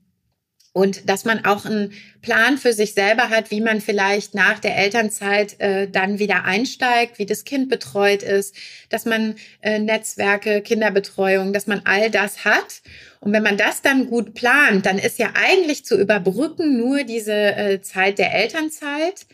und 0.71 1.09
dass 1.09 1.25
man 1.25 1.45
auch 1.45 1.65
einen 1.65 1.93
Plan 2.21 2.57
für 2.57 2.73
sich 2.73 2.93
selber 2.93 3.29
hat, 3.29 3.49
wie 3.49 3.61
man 3.61 3.81
vielleicht 3.81 4.35
nach 4.35 4.59
der 4.59 4.77
Elternzeit 4.77 5.59
äh, 5.59 5.89
dann 5.89 6.19
wieder 6.19 6.45
einsteigt, 6.45 7.17
wie 7.17 7.25
das 7.25 7.43
Kind 7.43 7.69
betreut 7.69 8.21
ist, 8.21 8.55
dass 8.89 9.05
man 9.05 9.35
äh, 9.61 9.79
Netzwerke, 9.79 10.61
Kinderbetreuung, 10.61 11.53
dass 11.53 11.65
man 11.65 11.81
all 11.85 12.11
das 12.11 12.45
hat. 12.45 12.81
Und 13.19 13.33
wenn 13.33 13.43
man 13.43 13.57
das 13.57 13.81
dann 13.81 14.07
gut 14.07 14.35
plant, 14.35 14.85
dann 14.85 14.99
ist 14.99 15.17
ja 15.17 15.31
eigentlich 15.33 15.85
zu 15.85 15.99
überbrücken 15.99 16.77
nur 16.77 17.03
diese 17.03 17.33
äh, 17.33 17.81
Zeit 17.81 18.19
der 18.19 18.33
Elternzeit. 18.33 19.25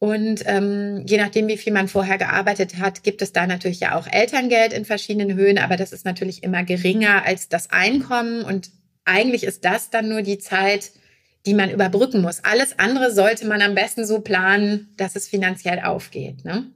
Und 0.00 0.44
ähm, 0.46 1.02
je 1.06 1.16
nachdem, 1.16 1.48
wie 1.48 1.56
viel 1.56 1.72
man 1.72 1.88
vorher 1.88 2.18
gearbeitet 2.18 2.76
hat, 2.76 3.02
gibt 3.02 3.20
es 3.20 3.32
da 3.32 3.48
natürlich 3.48 3.80
ja 3.80 3.96
auch 3.96 4.06
Elterngeld 4.06 4.72
in 4.72 4.84
verschiedenen 4.84 5.34
Höhen, 5.34 5.58
aber 5.58 5.76
das 5.76 5.92
ist 5.92 6.04
natürlich 6.04 6.44
immer 6.44 6.62
geringer 6.62 7.24
als 7.24 7.48
das 7.48 7.70
Einkommen. 7.70 8.44
Und 8.44 8.70
eigentlich 9.08 9.44
ist 9.44 9.64
das 9.64 9.90
dann 9.90 10.08
nur 10.08 10.22
die 10.22 10.38
Zeit, 10.38 10.92
die 11.46 11.54
man 11.54 11.70
überbrücken 11.70 12.20
muss. 12.20 12.44
Alles 12.44 12.78
andere 12.78 13.12
sollte 13.12 13.46
man 13.46 13.62
am 13.62 13.74
besten 13.74 14.06
so 14.06 14.20
planen, 14.20 14.92
dass 14.96 15.16
es 15.16 15.28
finanziell 15.28 15.80
aufgeht. 15.80 16.44
Ne? 16.44 16.70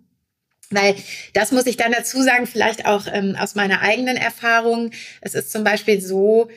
Weil 0.70 0.94
das 1.34 1.52
muss 1.52 1.66
ich 1.66 1.76
dann 1.76 1.92
dazu 1.92 2.22
sagen, 2.22 2.46
vielleicht 2.46 2.86
auch 2.86 3.06
ähm, 3.12 3.36
aus 3.38 3.54
meiner 3.54 3.82
eigenen 3.82 4.16
Erfahrung. 4.16 4.90
Es 5.20 5.34
ist 5.34 5.52
zum 5.52 5.64
Beispiel 5.64 6.00
so, 6.00 6.48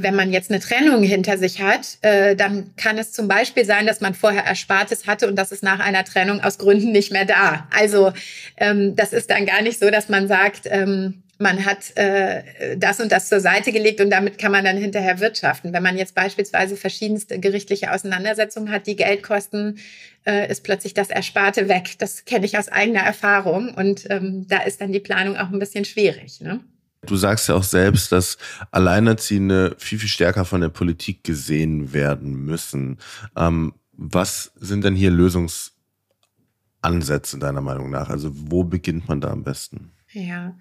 wenn 0.00 0.14
man 0.14 0.30
jetzt 0.30 0.50
eine 0.50 0.60
Trennung 0.60 1.02
hinter 1.02 1.38
sich 1.38 1.62
hat, 1.62 1.98
äh, 2.02 2.36
dann 2.36 2.74
kann 2.76 2.98
es 2.98 3.12
zum 3.12 3.28
Beispiel 3.28 3.64
sein, 3.64 3.86
dass 3.86 4.00
man 4.00 4.14
vorher 4.14 4.44
Erspartes 4.44 5.06
hatte 5.06 5.26
und 5.26 5.36
das 5.36 5.52
ist 5.52 5.62
nach 5.62 5.80
einer 5.80 6.04
Trennung 6.04 6.40
aus 6.40 6.58
Gründen 6.58 6.92
nicht 6.92 7.12
mehr 7.12 7.24
da. 7.24 7.66
Also 7.74 8.12
ähm, 8.58 8.94
das 8.94 9.12
ist 9.12 9.30
dann 9.30 9.46
gar 9.46 9.62
nicht 9.62 9.78
so, 9.78 9.90
dass 9.90 10.08
man 10.08 10.28
sagt, 10.28 10.62
ähm, 10.66 11.22
man 11.38 11.64
hat 11.64 11.96
äh, 11.96 12.76
das 12.76 13.00
und 13.00 13.10
das 13.10 13.30
zur 13.30 13.40
Seite 13.40 13.72
gelegt 13.72 14.02
und 14.02 14.10
damit 14.10 14.36
kann 14.36 14.52
man 14.52 14.64
dann 14.64 14.76
hinterher 14.76 15.20
wirtschaften. 15.20 15.72
Wenn 15.72 15.82
man 15.82 15.96
jetzt 15.96 16.14
beispielsweise 16.14 16.76
verschiedenste 16.76 17.40
gerichtliche 17.40 17.92
Auseinandersetzungen 17.92 18.70
hat, 18.70 18.86
die 18.86 18.96
Geld 18.96 19.22
kosten, 19.22 19.78
äh, 20.26 20.50
ist 20.50 20.62
plötzlich 20.62 20.92
das 20.92 21.08
Ersparte 21.08 21.68
weg. 21.68 21.94
Das 21.98 22.26
kenne 22.26 22.44
ich 22.44 22.58
aus 22.58 22.68
eigener 22.68 23.00
Erfahrung 23.00 23.72
und 23.74 24.08
ähm, 24.10 24.46
da 24.48 24.58
ist 24.58 24.82
dann 24.82 24.92
die 24.92 25.00
Planung 25.00 25.38
auch 25.38 25.50
ein 25.50 25.58
bisschen 25.58 25.86
schwierig. 25.86 26.42
Ne? 26.42 26.60
Du 27.06 27.16
sagst 27.16 27.48
ja 27.48 27.54
auch 27.54 27.64
selbst, 27.64 28.12
dass 28.12 28.36
Alleinerziehende 28.70 29.74
viel, 29.78 29.98
viel 29.98 30.08
stärker 30.08 30.44
von 30.44 30.60
der 30.60 30.68
Politik 30.68 31.24
gesehen 31.24 31.92
werden 31.92 32.44
müssen. 32.44 32.98
Ähm, 33.36 33.74
was 33.92 34.52
sind 34.56 34.84
denn 34.84 34.94
hier 34.94 35.10
Lösungsansätze 35.10 37.38
deiner 37.38 37.62
Meinung 37.62 37.90
nach? 37.90 38.10
Also 38.10 38.30
wo 38.32 38.64
beginnt 38.64 39.08
man 39.08 39.20
da 39.20 39.30
am 39.30 39.44
besten? 39.44 39.92
Ja, 40.12 40.56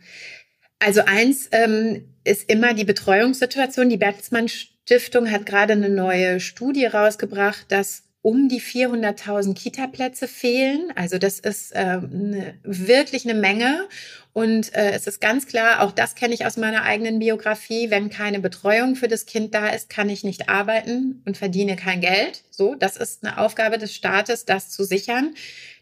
also 0.79 1.01
eins 1.05 1.49
ähm, 1.51 2.05
ist 2.23 2.49
immer 2.49 2.73
die 2.73 2.85
Betreuungssituation. 2.85 3.89
Die 3.89 3.97
Bertelsmann 3.97 4.47
Stiftung 4.47 5.29
hat 5.29 5.45
gerade 5.45 5.73
eine 5.73 5.89
neue 5.89 6.39
Studie 6.39 6.85
rausgebracht, 6.85 7.65
dass 7.69 8.08
um 8.21 8.49
die 8.49 8.61
400.000 8.61 9.53
Kita-Plätze 9.53 10.27
fehlen. 10.27 10.91
Also 10.95 11.17
das 11.17 11.39
ist 11.39 11.71
äh, 11.73 11.77
eine, 11.79 12.59
wirklich 12.63 13.23
eine 13.29 13.39
Menge. 13.39 13.87
Und 14.33 14.73
äh, 14.75 14.91
es 14.91 15.07
ist 15.07 15.21
ganz 15.21 15.47
klar, 15.47 15.81
auch 15.81 15.91
das 15.91 16.15
kenne 16.15 16.33
ich 16.33 16.45
aus 16.45 16.57
meiner 16.57 16.83
eigenen 16.83 17.19
Biografie, 17.19 17.89
wenn 17.89 18.09
keine 18.09 18.39
Betreuung 18.39 18.95
für 18.95 19.07
das 19.07 19.25
Kind 19.25 19.53
da 19.55 19.69
ist, 19.69 19.89
kann 19.89 20.09
ich 20.09 20.23
nicht 20.23 20.49
arbeiten 20.49 21.21
und 21.25 21.37
verdiene 21.37 21.75
kein 21.75 22.01
Geld. 22.01 22.43
So, 22.51 22.75
das 22.75 22.97
ist 22.97 23.23
eine 23.23 23.37
Aufgabe 23.37 23.77
des 23.77 23.95
Staates, 23.95 24.45
das 24.45 24.69
zu 24.69 24.83
sichern. 24.83 25.33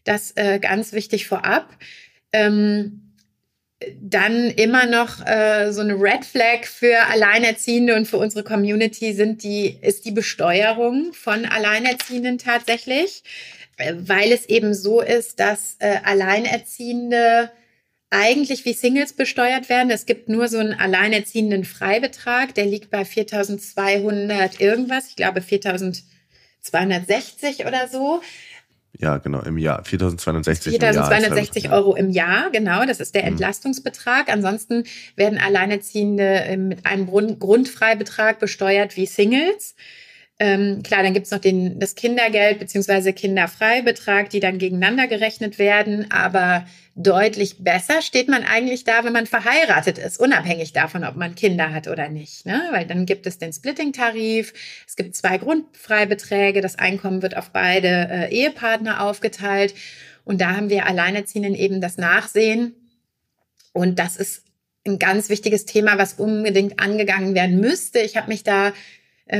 Das 0.03 0.31
äh, 0.35 0.59
ganz 0.59 0.93
wichtig 0.93 1.27
vorab. 1.27 1.75
Ähm, 2.31 3.06
dann 4.01 4.49
immer 4.51 4.85
noch 4.87 5.25
äh, 5.25 5.71
so 5.71 5.81
eine 5.81 5.93
Red 5.93 6.25
Flag 6.25 6.65
für 6.65 6.97
Alleinerziehende 7.11 7.95
und 7.95 8.07
für 8.07 8.17
unsere 8.17 8.43
Community 8.43 9.13
sind 9.13 9.43
die, 9.43 9.77
ist 9.81 10.05
die 10.05 10.11
Besteuerung 10.11 11.13
von 11.13 11.45
Alleinerziehenden 11.45 12.39
tatsächlich, 12.39 13.23
äh, 13.77 13.93
weil 13.97 14.31
es 14.31 14.45
eben 14.45 14.73
so 14.73 15.01
ist, 15.01 15.39
dass 15.39 15.75
äh, 15.79 15.97
Alleinerziehende 16.03 17.51
eigentlich 18.09 18.65
wie 18.65 18.73
Singles 18.73 19.13
besteuert 19.13 19.69
werden. 19.69 19.91
Es 19.91 20.05
gibt 20.05 20.29
nur 20.29 20.47
so 20.47 20.57
einen 20.57 20.73
alleinerziehenden 20.73 21.65
Freibetrag, 21.65 22.55
der 22.55 22.65
liegt 22.65 22.89
bei 22.89 23.05
4200 23.05 24.59
irgendwas, 24.61 25.09
ich 25.09 25.17
glaube 25.17 25.41
4260 25.41 27.65
oder 27.65 27.89
so. 27.89 28.21
Ja, 28.99 29.17
genau, 29.17 29.41
im 29.41 29.57
Jahr. 29.57 29.83
4.260 29.83 30.79
4.260 30.79 31.65
im 31.65 31.71
Euro 31.71 31.95
im 31.95 32.09
Jahr, 32.09 32.49
genau, 32.51 32.85
das 32.85 32.99
ist 32.99 33.13
der 33.13 33.23
mhm. 33.23 33.29
Entlastungsbetrag. 33.29 34.29
Ansonsten 34.29 34.83
werden 35.15 35.37
Alleinerziehende 35.37 36.23
äh, 36.23 36.57
mit 36.57 36.85
einem 36.85 37.07
Grundfreibetrag 37.39 38.39
besteuert 38.39 38.97
wie 38.97 39.05
Singles. 39.05 39.75
Ähm, 40.39 40.83
klar, 40.83 41.01
dann 41.01 41.15
gibt's 41.15 41.31
noch 41.31 41.39
den, 41.39 41.79
das 41.79 41.95
Kindergeld 41.95 42.59
beziehungsweise 42.59 43.11
Kinderfreibetrag, 43.11 44.29
die 44.29 44.39
dann 44.39 44.59
gegeneinander 44.59 45.07
gerechnet 45.07 45.57
werden. 45.57 46.11
Aber 46.11 46.65
deutlich 46.93 47.63
besser 47.63 48.03
steht 48.03 48.27
man 48.27 48.43
eigentlich 48.43 48.83
da, 48.83 49.03
wenn 49.03 49.13
man 49.13 49.25
verheiratet 49.25 49.97
ist, 49.97 50.19
unabhängig 50.19 50.73
davon, 50.73 51.03
ob 51.03 51.15
man 51.15 51.33
Kinder 51.33 51.73
hat 51.73 51.87
oder 51.87 52.09
nicht. 52.09 52.45
Ne? 52.45 52.67
Weil 52.71 52.85
dann 52.85 53.07
gibt 53.07 53.25
es 53.25 53.39
den 53.39 53.51
Splitting-Tarif, 53.51 54.53
es 54.87 54.95
gibt 54.95 55.15
zwei 55.15 55.39
Grundfreibeträge, 55.39 56.61
das 56.61 56.77
Einkommen 56.77 57.23
wird 57.23 57.35
auf 57.35 57.49
beide 57.49 57.87
äh, 57.87 58.29
Ehepartner 58.31 59.01
aufgeteilt. 59.01 59.73
Und 60.23 60.41
da 60.41 60.55
haben 60.55 60.69
wir 60.69 60.85
Alleinerziehenden 60.85 61.55
eben 61.55 61.81
das 61.81 61.97
Nachsehen. 61.97 62.75
Und 63.73 63.97
das 63.97 64.17
ist 64.17 64.43
ein 64.85 64.99
ganz 64.99 65.29
wichtiges 65.29 65.65
Thema, 65.65 65.97
was 65.97 66.13
unbedingt 66.13 66.79
angegangen 66.79 67.33
werden 67.33 67.59
müsste. 67.59 67.99
Ich 67.99 68.17
habe 68.17 68.27
mich 68.27 68.43
da 68.43 68.73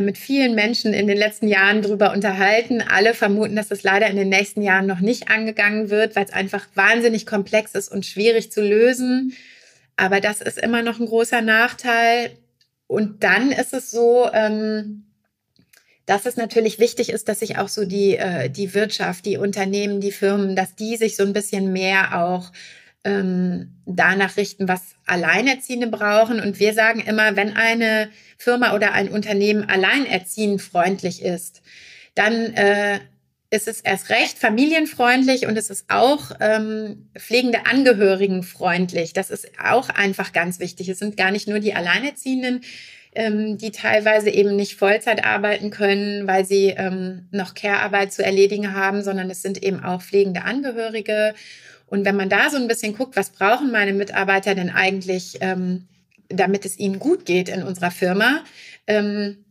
mit 0.02 0.18
vielen 0.18 0.56
Menschen 0.56 0.94
in 0.94 1.08
den 1.08 1.18
letzten 1.18 1.48
Jahren 1.48 1.82
drüber 1.82 2.12
unterhalten. 2.12 2.82
Alle 2.82 3.14
vermuten, 3.14 3.56
dass 3.56 3.72
es 3.72 3.84
leider 3.84 4.08
in 4.08 4.18
den 4.18 4.30
nächsten 4.30 4.62
Jahren 4.62 4.86
noch 4.86 5.00
nicht 5.00 5.30
angegangen 5.30 5.90
wird, 5.90 6.16
weil 6.16 6.26
es 6.26 6.34
einfach 6.34 6.68
wahnsinnig 6.76 7.26
komplex 7.26 7.74
ist 7.74 7.90
und 7.90 8.06
schwierig 8.06 8.52
zu 8.52 8.62
lösen. 8.62 9.34
Aber 9.96 10.20
das 10.20 10.42
ist 10.42 10.58
immer 10.60 10.82
noch 10.82 11.00
ein 11.00 11.06
großer 11.06 11.42
Nachteil. 11.42 12.32
Und 12.88 13.24
dann 13.24 13.52
ist 13.52 13.74
es 13.74 13.92
so, 13.92 14.30
ähm, 14.34 15.04
dass 16.06 16.26
es 16.26 16.38
natürlich 16.38 16.80
wichtig 16.80 17.10
ist, 17.10 17.28
dass 17.28 17.40
sich 17.40 17.58
auch 17.58 17.68
so 17.68 17.84
die, 17.84 18.16
äh, 18.18 18.50
die 18.50 18.74
Wirtschaft, 18.74 19.26
die 19.26 19.38
Unternehmen, 19.38 20.00
die 20.00 20.14
Firmen, 20.14 20.56
dass 20.56 20.76
die 20.76 20.96
sich 20.96 21.16
so 21.18 21.24
ein 21.24 21.34
bisschen 21.34 21.74
mehr 21.74 22.24
auch 22.24 22.52
ähm, 23.08 23.70
danach 23.86 24.36
richten, 24.36 24.68
was 24.68 24.96
Alleinerziehende 25.06 25.88
brauchen. 25.88 26.42
Und 26.42 26.60
wir 26.60 26.74
sagen 26.74 27.00
immer, 27.00 27.38
wenn 27.38 27.56
eine 27.56 28.10
Firma 28.38 28.76
oder 28.76 28.92
ein 28.92 29.08
Unternehmen 29.08 29.68
alleinerziehend 29.68 30.62
freundlich 30.62 31.24
ist, 31.24 31.62
dann 32.16 32.34
äh, 32.54 33.00
ist 33.50 33.70
es 33.70 33.80
erst 33.80 34.10
recht 34.10 34.38
familienfreundlich 34.38 35.48
und 35.48 35.58
es 35.58 35.70
ist 35.70 35.86
auch 35.88 36.32
ähm, 36.42 37.10
pflegende 37.18 37.66
Angehörigen 37.66 38.44
freundlich. 38.44 39.14
Das 39.14 39.30
ist 39.30 39.52
auch 39.64 39.88
einfach 39.88 40.34
ganz 40.34 40.60
wichtig. 40.60 40.90
Es 40.90 41.00
sind 41.00 41.16
gar 41.16 41.32
nicht 41.32 41.48
nur 41.48 41.60
die 41.60 41.74
Alleinerziehenden, 41.74 42.62
ähm, 43.16 43.58
die 43.58 43.72
teilweise 43.72 44.30
eben 44.32 44.58
nicht 44.58 44.76
Vollzeit 44.76 45.24
arbeiten 45.24 45.70
können, 45.70 46.28
weil 46.28 46.46
sie 46.46 46.74
ähm, 46.76 47.30
noch 47.32 47.54
Care-Arbeit 47.54 48.12
zu 48.12 48.26
erledigen 48.26 48.74
haben, 48.74 49.02
sondern 49.02 49.30
es 49.30 49.42
sind 49.42 49.64
eben 49.64 49.82
auch 49.82 50.02
pflegende 50.02 50.42
Angehörige 50.44 51.34
und 51.88 52.06
wenn 52.06 52.16
man 52.16 52.30
da 52.30 52.50
so 52.50 52.58
ein 52.58 52.68
bisschen 52.68 52.96
guckt, 52.96 53.16
was 53.16 53.32
brauchen 53.32 53.72
meine 53.72 53.94
Mitarbeiter 53.94 54.56
denn 54.56 54.70
eigentlich, 54.70 55.38
ähm, 55.42 55.88
damit 56.30 56.66
es 56.66 56.78
ihnen 56.78 57.00
gut 57.00 57.26
geht 57.26 57.50
in 57.50 57.64
unserer 57.64 57.92
Firma, 57.92 58.44
ähm, 58.86 59.46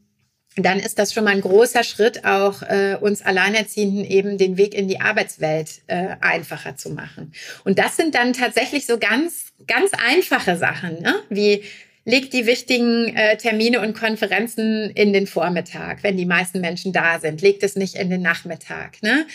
dann 0.57 0.79
ist 0.79 0.99
das 0.99 1.13
schon 1.13 1.25
mal 1.25 1.35
ein 1.35 1.43
großer 1.43 1.85
Schritt, 1.85 2.25
auch 2.25 2.63
äh, 2.63 2.97
uns 3.01 3.23
Alleinerziehenden 3.23 4.05
eben 4.05 4.39
den 4.39 4.57
Weg 4.57 4.75
in 4.75 4.89
die 4.89 5.01
Arbeitswelt 5.01 5.83
äh, 5.87 6.17
einfacher 6.21 6.77
zu 6.77 6.91
machen. 6.91 7.33
Und 7.65 7.79
das 7.79 7.97
sind 7.97 8.15
dann 8.15 8.33
tatsächlich 8.33 8.87
so 8.87 8.99
ganz, 8.99 9.53
ganz 9.67 9.91
einfache 9.93 10.57
Sachen, 10.57 11.03
ne? 11.03 11.15
wie 11.29 11.63
legt 12.07 12.33
die 12.33 12.47
wichtigen 12.47 13.15
äh, 13.17 13.37
Termine 13.37 13.81
und 13.81 13.99
Konferenzen 13.99 14.91
in 14.91 15.13
den 15.13 15.27
Vormittag, 15.27 16.03
wenn 16.03 16.17
die 16.17 16.25
meisten 16.25 16.61
Menschen 16.61 16.93
da 16.93 17.19
sind. 17.19 17.43
Legt 17.43 17.63
es 17.63 17.77
nicht 17.77 17.97
in 17.97 18.09
den 18.09 18.23
Nachmittag. 18.23 19.03
Ne? 19.03 19.27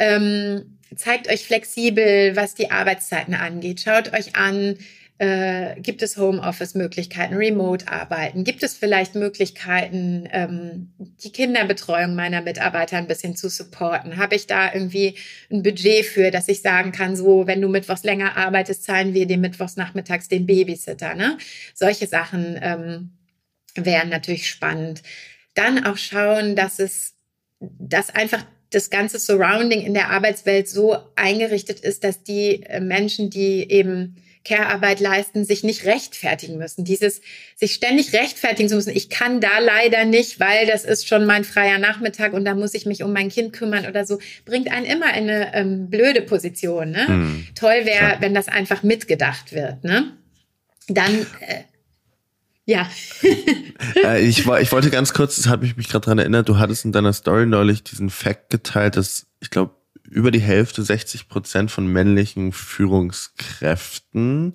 Ähm, 0.00 0.77
zeigt 0.96 1.28
euch 1.28 1.44
flexibel, 1.44 2.36
was 2.36 2.54
die 2.54 2.70
Arbeitszeiten 2.70 3.34
angeht. 3.34 3.80
Schaut 3.80 4.12
euch 4.12 4.36
an, 4.36 4.76
äh, 5.18 5.80
gibt 5.80 6.02
es 6.02 6.16
Homeoffice-Möglichkeiten, 6.16 7.34
Remote-Arbeiten? 7.34 8.44
Gibt 8.44 8.62
es 8.62 8.76
vielleicht 8.76 9.16
Möglichkeiten, 9.16 10.28
ähm, 10.30 10.92
die 10.98 11.32
Kinderbetreuung 11.32 12.14
meiner 12.14 12.40
Mitarbeiter 12.40 12.98
ein 12.98 13.08
bisschen 13.08 13.34
zu 13.34 13.48
supporten? 13.48 14.16
Habe 14.16 14.36
ich 14.36 14.46
da 14.46 14.72
irgendwie 14.72 15.16
ein 15.50 15.64
Budget 15.64 16.06
für, 16.06 16.30
dass 16.30 16.48
ich 16.48 16.62
sagen 16.62 16.92
kann, 16.92 17.16
so, 17.16 17.48
wenn 17.48 17.60
du 17.60 17.68
mittwochs 17.68 18.04
länger 18.04 18.36
arbeitest, 18.36 18.84
zahlen 18.84 19.12
wir 19.12 19.26
dir 19.26 19.38
mittwochs 19.38 19.76
nachmittags 19.76 20.28
den 20.28 20.46
Babysitter. 20.46 21.14
Ne? 21.14 21.36
Solche 21.74 22.06
Sachen 22.06 22.56
ähm, 22.62 23.10
wären 23.74 24.10
natürlich 24.10 24.48
spannend. 24.48 25.02
Dann 25.54 25.84
auch 25.84 25.96
schauen, 25.96 26.54
dass 26.54 26.78
es, 26.78 27.16
dass 27.58 28.10
einfach 28.10 28.44
das 28.70 28.90
ganze 28.90 29.18
Surrounding 29.18 29.80
in 29.80 29.94
der 29.94 30.10
Arbeitswelt 30.10 30.68
so 30.68 30.96
eingerichtet 31.16 31.80
ist, 31.80 32.04
dass 32.04 32.22
die 32.22 32.62
äh, 32.64 32.80
Menschen, 32.80 33.30
die 33.30 33.70
eben 33.70 34.16
Care-Arbeit 34.44 35.00
leisten, 35.00 35.44
sich 35.44 35.62
nicht 35.62 35.84
rechtfertigen 35.84 36.58
müssen. 36.58 36.84
Dieses 36.84 37.20
sich 37.56 37.74
ständig 37.74 38.12
rechtfertigen 38.12 38.68
zu 38.68 38.76
müssen, 38.76 38.96
ich 38.96 39.10
kann 39.10 39.40
da 39.40 39.58
leider 39.58 40.04
nicht, 40.04 40.40
weil 40.40 40.66
das 40.66 40.84
ist 40.84 41.06
schon 41.06 41.26
mein 41.26 41.44
freier 41.44 41.78
Nachmittag 41.78 42.32
und 42.32 42.44
da 42.44 42.54
muss 42.54 42.74
ich 42.74 42.86
mich 42.86 43.02
um 43.02 43.12
mein 43.12 43.28
Kind 43.28 43.52
kümmern 43.52 43.86
oder 43.86 44.06
so, 44.06 44.18
bringt 44.44 44.70
einen 44.70 44.86
immer 44.86 45.14
in 45.14 45.28
eine 45.28 45.54
ähm, 45.54 45.90
blöde 45.90 46.22
Position. 46.22 46.90
Ne? 46.90 47.06
Hm, 47.06 47.46
Toll 47.54 47.84
wäre, 47.84 48.16
wenn 48.20 48.34
das 48.34 48.48
einfach 48.48 48.82
mitgedacht 48.82 49.52
wird. 49.52 49.84
Ne? 49.84 50.12
Dann 50.88 51.26
äh, 51.40 51.64
ja. 52.68 52.86
äh, 54.04 54.20
ich, 54.20 54.46
ich 54.46 54.72
wollte 54.72 54.90
ganz 54.90 55.14
kurz, 55.14 55.36
das 55.36 55.48
hat 55.48 55.62
mich, 55.62 55.78
mich 55.78 55.88
gerade 55.88 56.04
daran 56.04 56.18
erinnert, 56.18 56.50
du 56.50 56.58
hattest 56.58 56.84
in 56.84 56.92
deiner 56.92 57.14
Story 57.14 57.46
neulich 57.46 57.82
diesen 57.82 58.10
Fact 58.10 58.50
geteilt, 58.50 58.98
dass 58.98 59.26
ich 59.40 59.48
glaube, 59.48 59.74
über 60.10 60.30
die 60.30 60.40
Hälfte, 60.40 60.82
60 60.82 61.28
Prozent 61.28 61.70
von 61.70 61.86
männlichen 61.86 62.52
Führungskräften 62.52 64.52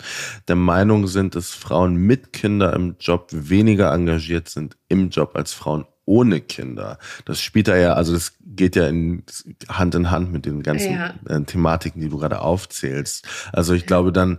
der 0.48 0.56
Meinung 0.56 1.08
sind, 1.08 1.34
dass 1.34 1.50
Frauen 1.50 1.96
mit 1.96 2.32
Kinder 2.32 2.72
im 2.72 2.96
Job 3.00 3.30
weniger 3.32 3.92
engagiert 3.92 4.48
sind 4.48 4.76
im 4.88 5.10
Job 5.10 5.32
als 5.34 5.52
Frauen 5.52 5.84
ohne 6.06 6.40
Kinder. 6.40 6.98
Das 7.24 7.40
spielt 7.40 7.68
da 7.68 7.76
ja, 7.76 7.94
also 7.94 8.12
das 8.12 8.34
geht 8.40 8.76
ja 8.76 8.88
in, 8.88 9.22
Hand 9.68 9.94
in 9.94 10.10
Hand 10.10 10.32
mit 10.32 10.44
den 10.44 10.62
ganzen 10.62 10.92
ja. 10.92 11.14
Äh, 11.28 11.42
Thematiken, 11.44 12.00
die 12.00 12.08
du 12.08 12.18
gerade 12.18 12.40
aufzählst. 12.40 13.26
Also 13.52 13.74
ich 13.74 13.86
glaube 13.86 14.12
dann, 14.12 14.38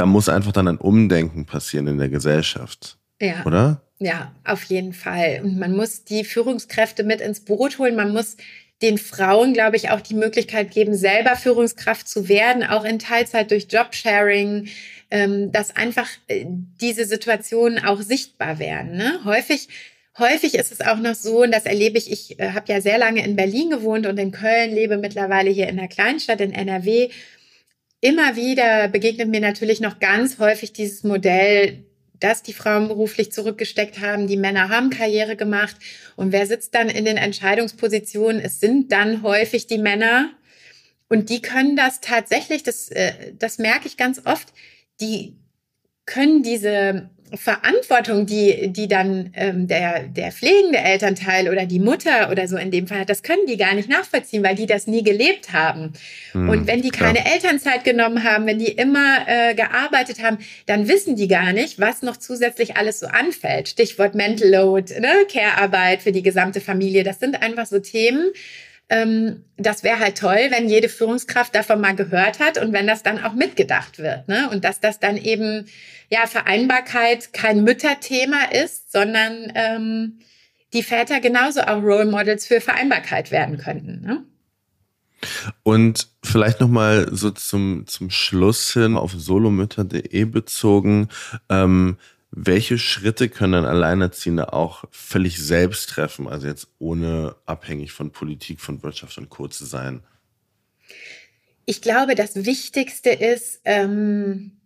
da 0.00 0.06
muss 0.06 0.30
einfach 0.30 0.52
dann 0.52 0.66
ein 0.66 0.78
Umdenken 0.78 1.44
passieren 1.44 1.86
in 1.86 1.98
der 1.98 2.08
Gesellschaft. 2.08 2.96
Ja. 3.20 3.44
Oder? 3.44 3.82
Ja, 3.98 4.34
auf 4.44 4.62
jeden 4.64 4.94
Fall. 4.94 5.42
Und 5.44 5.58
man 5.58 5.76
muss 5.76 6.04
die 6.04 6.24
Führungskräfte 6.24 7.04
mit 7.04 7.20
ins 7.20 7.40
Boot 7.40 7.78
holen. 7.78 7.96
Man 7.96 8.14
muss 8.14 8.38
den 8.80 8.96
Frauen, 8.96 9.52
glaube 9.52 9.76
ich, 9.76 9.90
auch 9.90 10.00
die 10.00 10.14
Möglichkeit 10.14 10.70
geben, 10.70 10.94
selber 10.94 11.36
Führungskraft 11.36 12.08
zu 12.08 12.30
werden, 12.30 12.62
auch 12.64 12.84
in 12.86 12.98
Teilzeit 12.98 13.50
durch 13.50 13.66
Jobsharing, 13.70 14.68
ähm, 15.10 15.52
dass 15.52 15.76
einfach 15.76 16.08
äh, 16.28 16.46
diese 16.48 17.04
Situationen 17.04 17.84
auch 17.84 18.00
sichtbar 18.00 18.58
werden. 18.58 18.96
Ne? 18.96 19.20
Häufig 19.26 19.68
Häufig 20.18 20.54
ist 20.54 20.72
es 20.72 20.80
auch 20.80 20.98
noch 20.98 21.14
so, 21.14 21.44
und 21.44 21.52
das 21.52 21.66
erlebe 21.66 21.96
ich, 21.96 22.10
ich 22.10 22.38
äh, 22.40 22.50
habe 22.50 22.70
ja 22.70 22.80
sehr 22.80 22.98
lange 22.98 23.24
in 23.24 23.36
Berlin 23.36 23.70
gewohnt 23.70 24.06
und 24.06 24.18
in 24.18 24.32
Köln, 24.32 24.74
lebe 24.74 24.98
mittlerweile 24.98 25.50
hier 25.50 25.68
in 25.68 25.76
der 25.76 25.88
Kleinstadt 25.88 26.40
in 26.40 26.52
NRW 26.52 27.10
immer 28.00 28.36
wieder 28.36 28.88
begegnet 28.88 29.28
mir 29.28 29.40
natürlich 29.40 29.80
noch 29.80 29.98
ganz 29.98 30.38
häufig 30.38 30.72
dieses 30.72 31.04
Modell, 31.04 31.84
dass 32.18 32.42
die 32.42 32.52
Frauen 32.52 32.88
beruflich 32.88 33.32
zurückgesteckt 33.32 34.00
haben, 34.00 34.26
die 34.26 34.36
Männer 34.36 34.68
haben 34.68 34.90
Karriere 34.90 35.36
gemacht. 35.36 35.76
Und 36.16 36.32
wer 36.32 36.46
sitzt 36.46 36.74
dann 36.74 36.88
in 36.88 37.04
den 37.04 37.16
Entscheidungspositionen? 37.16 38.40
Es 38.40 38.60
sind 38.60 38.92
dann 38.92 39.22
häufig 39.22 39.66
die 39.66 39.78
Männer. 39.78 40.30
Und 41.08 41.30
die 41.30 41.40
können 41.40 41.76
das 41.76 42.00
tatsächlich, 42.00 42.62
das, 42.62 42.90
äh, 42.90 43.32
das 43.38 43.58
merke 43.58 43.86
ich 43.86 43.96
ganz 43.96 44.20
oft, 44.26 44.52
die 45.00 45.36
können 46.04 46.42
diese 46.42 47.10
Verantwortung, 47.34 48.26
die, 48.26 48.72
die 48.72 48.88
dann 48.88 49.30
ähm, 49.34 49.66
der, 49.66 50.04
der 50.04 50.32
pflegende 50.32 50.78
Elternteil 50.78 51.48
oder 51.48 51.66
die 51.66 51.78
Mutter 51.78 52.30
oder 52.30 52.48
so 52.48 52.56
in 52.56 52.70
dem 52.70 52.86
Fall 52.86 53.00
hat, 53.00 53.10
das 53.10 53.22
können 53.22 53.46
die 53.46 53.56
gar 53.56 53.74
nicht 53.74 53.88
nachvollziehen, 53.88 54.42
weil 54.42 54.54
die 54.54 54.66
das 54.66 54.86
nie 54.86 55.02
gelebt 55.02 55.52
haben. 55.52 55.92
Hm, 56.32 56.48
und 56.48 56.66
wenn 56.66 56.82
die 56.82 56.90
keine 56.90 57.20
klar. 57.20 57.34
Elternzeit 57.34 57.84
genommen 57.84 58.24
haben, 58.24 58.46
wenn 58.46 58.58
die 58.58 58.72
immer 58.72 59.18
äh, 59.26 59.54
gearbeitet 59.54 60.22
haben, 60.22 60.38
dann 60.66 60.88
wissen 60.88 61.16
die 61.16 61.28
gar 61.28 61.52
nicht, 61.52 61.80
was 61.80 62.02
noch 62.02 62.16
zusätzlich 62.16 62.76
alles 62.76 63.00
so 63.00 63.06
anfällt. 63.06 63.68
Stichwort 63.68 64.14
Mental 64.14 64.48
Load, 64.48 64.98
ne? 65.00 65.26
Care-Arbeit 65.30 66.02
für 66.02 66.12
die 66.12 66.22
gesamte 66.22 66.60
Familie. 66.60 67.04
Das 67.04 67.18
sind 67.18 67.42
einfach 67.42 67.66
so 67.66 67.78
Themen, 67.78 68.30
ähm, 68.90 69.44
das 69.56 69.84
wäre 69.84 70.00
halt 70.00 70.18
toll, 70.18 70.48
wenn 70.50 70.68
jede 70.68 70.88
Führungskraft 70.88 71.54
davon 71.54 71.80
mal 71.80 71.94
gehört 71.94 72.40
hat 72.40 72.58
und 72.58 72.72
wenn 72.72 72.86
das 72.86 73.02
dann 73.02 73.22
auch 73.24 73.34
mitgedacht 73.34 73.98
wird. 73.98 74.28
Ne? 74.28 74.50
Und 74.50 74.64
dass 74.64 74.80
das 74.80 74.98
dann 74.98 75.16
eben, 75.16 75.66
ja, 76.10 76.26
Vereinbarkeit 76.26 77.32
kein 77.32 77.62
Mütterthema 77.62 78.46
ist, 78.52 78.90
sondern 78.90 79.52
ähm, 79.54 80.18
die 80.72 80.82
Väter 80.82 81.20
genauso 81.20 81.60
auch 81.62 81.82
Role 81.82 82.06
Models 82.06 82.46
für 82.46 82.60
Vereinbarkeit 82.60 83.30
werden 83.30 83.58
könnten. 83.58 84.02
Ne? 84.02 84.24
Und 85.62 86.08
vielleicht 86.24 86.60
nochmal 86.60 87.08
so 87.12 87.30
zum, 87.30 87.86
zum 87.86 88.10
Schluss 88.10 88.72
hin 88.72 88.96
auf 88.96 89.12
solomütter.de 89.12 90.24
bezogen. 90.24 91.08
Ähm, 91.48 91.96
welche 92.32 92.78
Schritte 92.78 93.28
können 93.28 93.52
dann 93.52 93.64
Alleinerziehende 93.64 94.52
auch 94.52 94.84
völlig 94.90 95.38
selbst 95.38 95.90
treffen, 95.90 96.28
also 96.28 96.46
jetzt 96.46 96.68
ohne 96.78 97.36
abhängig 97.46 97.92
von 97.92 98.12
Politik, 98.12 98.60
von 98.60 98.82
Wirtschaft 98.82 99.18
und 99.18 99.28
Co. 99.28 99.48
zu 99.48 99.64
sein? 99.64 100.02
Ich 101.66 101.82
glaube, 101.82 102.14
das 102.14 102.44
Wichtigste 102.44 103.10
ist, 103.10 103.60
ähm, 103.64 104.60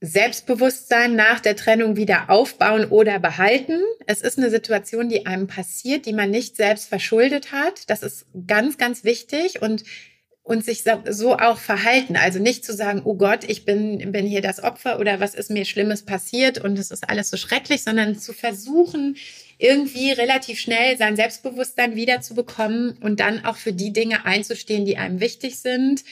Selbstbewusstsein 0.00 1.16
nach 1.16 1.40
der 1.40 1.56
Trennung 1.56 1.96
wieder 1.96 2.28
aufbauen 2.28 2.84
oder 2.84 3.18
behalten. 3.18 3.80
Es 4.06 4.20
ist 4.20 4.36
eine 4.38 4.50
Situation, 4.50 5.08
die 5.08 5.26
einem 5.26 5.46
passiert, 5.46 6.04
die 6.04 6.12
man 6.12 6.30
nicht 6.30 6.56
selbst 6.56 6.88
verschuldet 6.88 7.50
hat. 7.50 7.88
Das 7.88 8.02
ist 8.02 8.26
ganz, 8.46 8.76
ganz 8.76 9.04
wichtig. 9.04 9.62
Und 9.62 9.84
und 10.46 10.64
sich 10.64 10.84
so 11.10 11.36
auch 11.36 11.58
verhalten. 11.58 12.16
Also 12.16 12.38
nicht 12.38 12.64
zu 12.64 12.72
sagen, 12.72 13.02
oh 13.04 13.14
Gott, 13.14 13.42
ich 13.48 13.64
bin, 13.64 14.12
bin 14.12 14.26
hier 14.26 14.40
das 14.40 14.62
Opfer 14.62 15.00
oder 15.00 15.18
was 15.18 15.34
ist 15.34 15.50
mir 15.50 15.64
Schlimmes 15.64 16.04
passiert 16.04 16.58
und 16.58 16.78
es 16.78 16.92
ist 16.92 17.10
alles 17.10 17.30
so 17.30 17.36
schrecklich, 17.36 17.82
sondern 17.82 18.16
zu 18.16 18.32
versuchen, 18.32 19.16
irgendwie 19.58 20.12
relativ 20.12 20.60
schnell 20.60 20.96
sein 20.96 21.16
Selbstbewusstsein 21.16 21.96
wiederzubekommen 21.96 22.96
und 23.00 23.18
dann 23.18 23.44
auch 23.44 23.56
für 23.56 23.72
die 23.72 23.92
Dinge 23.92 24.24
einzustehen, 24.24 24.84
die 24.84 24.98
einem 24.98 25.18
wichtig 25.18 25.58
sind. 25.58 26.04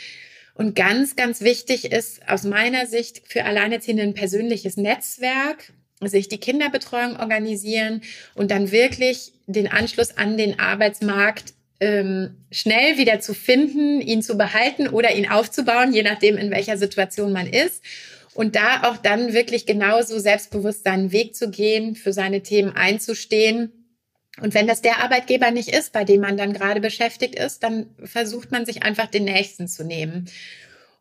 Und 0.55 0.75
ganz, 0.75 1.15
ganz 1.15 1.41
wichtig 1.41 1.93
ist 1.93 2.29
aus 2.29 2.43
meiner 2.43 2.87
Sicht 2.87 3.23
für 3.29 3.45
Alleinerziehende 3.45 4.03
ein 4.03 4.15
persönliches 4.15 4.77
Netzwerk. 4.77 5.73
sich 6.01 6.29
die 6.29 6.39
Kinderbetreuung 6.39 7.21
organisieren 7.21 8.03
und 8.35 8.51
dann 8.51 8.73
wirklich 8.73 9.33
den 9.47 9.69
Anschluss 9.69 10.17
an 10.17 10.37
den 10.37 10.59
Arbeitsmarkt 10.59 11.55
ähm, 11.85 12.47
schnell 12.51 12.97
wieder 12.97 13.21
zu 13.21 13.35
finden, 13.35 14.01
ihn 14.01 14.23
zu 14.23 14.37
behalten 14.39 14.89
oder 14.89 15.15
ihn 15.15 15.29
aufzubauen, 15.29 15.93
je 15.93 16.03
nachdem, 16.03 16.39
in 16.39 16.51
welcher 16.51 16.79
Situation 16.79 17.31
man 17.33 17.47
ist. 17.47 17.85
Und 18.33 18.57
da 18.57 18.85
auch 18.85 18.97
dann 18.97 19.35
wirklich 19.35 19.67
genauso 19.67 20.19
selbstbewusst 20.19 20.85
seinen 20.85 21.13
Weg 21.13 21.37
zu 21.37 21.51
gehen, 21.51 21.95
für 21.95 22.13
seine 22.13 22.43
Themen 22.43 22.75
einzustehen. 22.75 23.71
Und 24.41 24.55
wenn 24.55 24.67
das 24.67 24.81
der 24.81 25.05
Arbeitgeber 25.05 25.51
nicht 25.51 25.69
ist, 25.69 25.93
bei 25.93 26.05
dem 26.05 26.23
man 26.23 26.37
dann 26.37 26.55
gerade 26.55 26.81
beschäftigt 26.81 27.37
ist, 27.37 27.63
dann 27.63 27.91
versucht 28.03 28.51
man 28.51 28.65
sich 28.65 28.83
einfach 28.83 29.07
den 29.07 29.25
nächsten 29.25 29.69
zu 29.69 29.85
nehmen. 29.85 30.25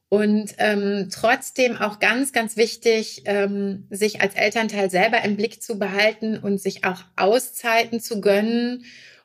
Und 0.09 0.53
ähm, 0.59 1.07
trotzdem 1.11 1.77
auch 1.77 1.99
ganz, 1.99 2.33
ganz 2.33 2.55
wichtig, 2.57 3.23
ähm, 3.25 3.87
sich 3.89 4.21
als 4.21 4.35
Elternteil 4.35 4.91
selber 4.91 5.23
im 5.23 5.37
Blick 5.37 5.63
zu 5.63 5.79
behalten 5.79 6.37
und 6.37 6.61
sich 6.61 6.83
auch 6.83 7.03
Auszeiten 7.15 7.99
zu 7.99 8.21
gönnen 8.21 8.83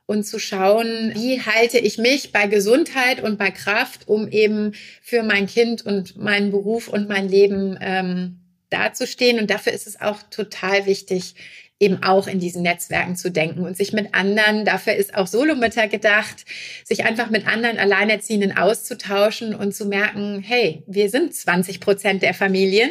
und 0.08 0.24
zu 0.24 0.38
schauen, 0.38 1.12
wie 1.14 1.42
halte 1.42 1.78
ich 1.78 1.98
mich 1.98 2.32
bei 2.32 2.46
Gesundheit 2.46 3.22
und 3.22 3.38
bei 3.38 3.50
Kraft, 3.50 4.08
um 4.08 4.26
eben 4.26 4.72
für 5.02 5.22
mein 5.22 5.46
Kind 5.46 5.84
und 5.84 6.16
meinen 6.16 6.50
Beruf 6.50 6.88
und 6.88 7.10
mein 7.10 7.28
Leben 7.28 7.76
ähm, 7.82 8.38
dazustehen. 8.70 9.38
Und 9.38 9.50
dafür 9.50 9.74
ist 9.74 9.86
es 9.86 10.00
auch 10.00 10.22
total 10.30 10.86
wichtig, 10.86 11.34
eben 11.78 12.02
auch 12.02 12.26
in 12.26 12.40
diesen 12.40 12.62
Netzwerken 12.62 13.16
zu 13.16 13.30
denken 13.30 13.60
und 13.64 13.76
sich 13.76 13.92
mit 13.92 14.14
anderen, 14.14 14.64
dafür 14.64 14.94
ist 14.94 15.14
auch 15.14 15.26
Solomütter 15.26 15.88
gedacht, 15.88 16.46
sich 16.84 17.04
einfach 17.04 17.28
mit 17.28 17.46
anderen 17.46 17.76
Alleinerziehenden 17.76 18.56
auszutauschen 18.56 19.54
und 19.54 19.74
zu 19.74 19.84
merken, 19.84 20.42
hey, 20.42 20.82
wir 20.86 21.10
sind 21.10 21.34
20 21.34 21.80
Prozent 21.80 22.22
der 22.22 22.32
Familien 22.32 22.90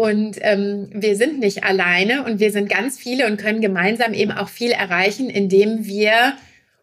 und 0.00 0.38
ähm, 0.40 0.88
wir 0.94 1.14
sind 1.14 1.40
nicht 1.40 1.62
alleine 1.62 2.24
und 2.24 2.40
wir 2.40 2.52
sind 2.52 2.70
ganz 2.70 2.98
viele 2.98 3.26
und 3.26 3.36
können 3.36 3.60
gemeinsam 3.60 4.14
eben 4.14 4.32
auch 4.32 4.48
viel 4.48 4.70
erreichen, 4.70 5.28
indem 5.28 5.84
wir 5.84 6.38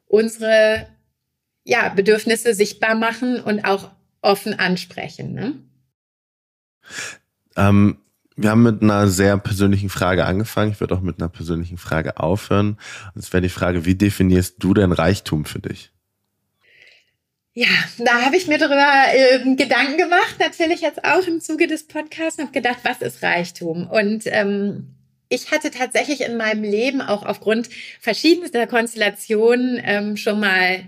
unsere 0.06 0.86
ja, 1.64 1.90
Bedürfnisse 1.90 2.54
sichtbar 2.54 2.94
machen 2.94 3.40
und 3.40 3.66
auch 3.66 3.90
offen 4.22 4.54
ansprechen. 4.60 5.34
Ne? 5.34 5.54
Ähm, 7.56 7.98
wir 8.36 8.52
haben 8.52 8.62
mit 8.62 8.84
einer 8.84 9.08
sehr 9.08 9.36
persönlichen 9.40 9.90
Frage 9.90 10.26
angefangen. 10.26 10.74
Ich 10.74 10.80
würde 10.80 10.94
auch 10.94 11.02
mit 11.02 11.20
einer 11.20 11.30
persönlichen 11.30 11.80
Frage 11.80 12.20
aufhören. 12.20 12.78
Und 13.16 13.24
es 13.24 13.34
wäre 13.34 13.42
die 13.42 13.50
Frage, 13.50 13.84
wie 13.84 13.96
definierst 13.96 14.58
du 14.60 14.76
denn 14.76 14.92
Reichtum 14.92 15.46
für 15.46 15.60
dich? 15.60 15.92
Ja, 17.60 17.70
da 17.98 18.22
habe 18.22 18.38
ich 18.38 18.46
mir 18.46 18.60
darüber 18.60 18.86
äh, 19.12 19.56
Gedanken 19.56 19.98
gemacht, 19.98 20.36
natürlich 20.38 20.82
jetzt 20.82 21.04
auch 21.04 21.26
im 21.26 21.42
Zuge 21.42 21.66
des 21.66 21.88
Podcasts, 21.88 22.38
habe 22.38 22.52
gedacht, 22.52 22.78
was 22.84 23.02
ist 23.02 23.24
Reichtum? 23.24 23.90
Und 23.90 24.26
ähm, 24.28 24.94
ich 25.28 25.50
hatte 25.50 25.72
tatsächlich 25.72 26.22
in 26.22 26.38
meinem 26.38 26.62
Leben 26.62 27.02
auch 27.02 27.26
aufgrund 27.26 27.68
verschiedenster 28.00 28.68
Konstellationen 28.68 29.82
ähm, 29.84 30.18
schon 30.18 30.40
mal 30.40 30.84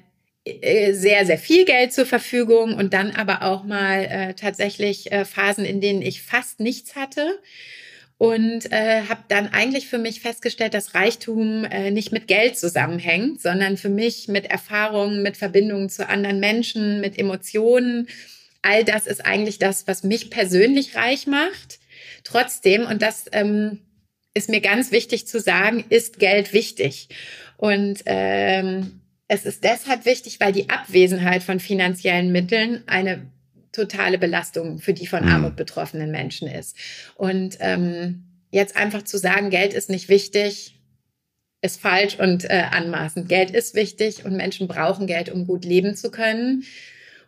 äh, 0.46 0.94
sehr, 0.94 1.26
sehr 1.26 1.40
viel 1.40 1.66
Geld 1.66 1.92
zur 1.92 2.06
Verfügung 2.06 2.76
und 2.76 2.94
dann 2.94 3.16
aber 3.16 3.42
auch 3.42 3.64
mal 3.64 4.06
äh, 4.06 4.34
tatsächlich 4.36 5.12
äh, 5.12 5.26
Phasen, 5.26 5.66
in 5.66 5.82
denen 5.82 6.04
ich 6.04 6.22
fast 6.22 6.60
nichts 6.60 6.96
hatte 6.96 7.40
und 8.20 8.70
äh, 8.74 9.04
habe 9.08 9.24
dann 9.30 9.48
eigentlich 9.48 9.88
für 9.88 9.98
mich 9.98 10.20
festgestellt, 10.20 10.74
dass 10.74 10.94
Reichtum 10.94 11.64
äh, 11.64 11.90
nicht 11.90 12.12
mit 12.12 12.28
Geld 12.28 12.58
zusammenhängt, 12.58 13.42
sondern 13.42 13.78
für 13.78 13.88
mich 13.88 14.28
mit 14.28 14.46
Erfahrungen, 14.46 15.24
mit 15.24 15.38
Verbindungen 15.38 15.90
zu 15.90 16.08
anderen 16.08 16.42
Menschen, 16.42 17.00
mit 17.00 17.18
Emotionen. 17.18 18.10
All 18.62 18.84
das 18.84 19.08
ist 19.08 19.26
eigentlich 19.26 19.58
das, 19.58 19.88
was 19.88 20.04
mich 20.04 20.30
persönlich 20.30 20.98
reich 20.98 21.28
macht. 21.28 21.80
Trotzdem, 22.26 22.86
und 22.86 23.02
das 23.02 23.24
ähm, 23.32 23.80
ist 24.34 24.50
mir 24.50 24.60
ganz 24.60 24.92
wichtig 24.92 25.26
zu 25.26 25.40
sagen, 25.40 25.86
ist 25.88 26.20
Geld 26.20 26.52
wichtig. 26.52 27.08
Und 27.56 28.04
ähm, 28.06 29.00
es 29.30 29.46
ist 29.46 29.64
deshalb 29.64 30.04
wichtig, 30.04 30.42
weil 30.42 30.52
die 30.52 30.70
Abwesenheit 30.70 31.42
von 31.42 31.62
finanziellen 31.62 32.34
Mitteln 32.34 32.84
eine 32.86 33.32
totale 33.72 34.18
Belastung 34.18 34.80
für 34.80 34.94
die 34.94 35.08
von 35.08 35.24
mhm. 35.26 35.32
Armut 35.32 35.56
betroffenen 35.56 36.12
Menschen 36.12 36.48
ist. 36.48 36.76
Und 37.16 37.58
ähm, 37.60 38.26
jetzt 38.52 38.76
einfach 38.76 39.04
zu 39.04 39.18
sagen, 39.18 39.50
Geld 39.50 39.74
ist 39.74 39.90
nicht 39.90 40.10
wichtig, 40.10 40.80
ist 41.62 41.82
falsch 41.82 42.18
und 42.20 42.46
äh, 42.46 42.64
anmaßend. 42.72 43.28
Geld 43.28 43.52
ist 43.52 43.76
wichtig 43.76 44.26
und 44.26 44.36
Menschen 44.36 44.68
brauchen 44.68 45.08
Geld, 45.08 45.30
um 45.30 45.46
gut 45.46 45.66
leben 45.66 45.96
zu 45.96 46.10
können. 46.10 46.64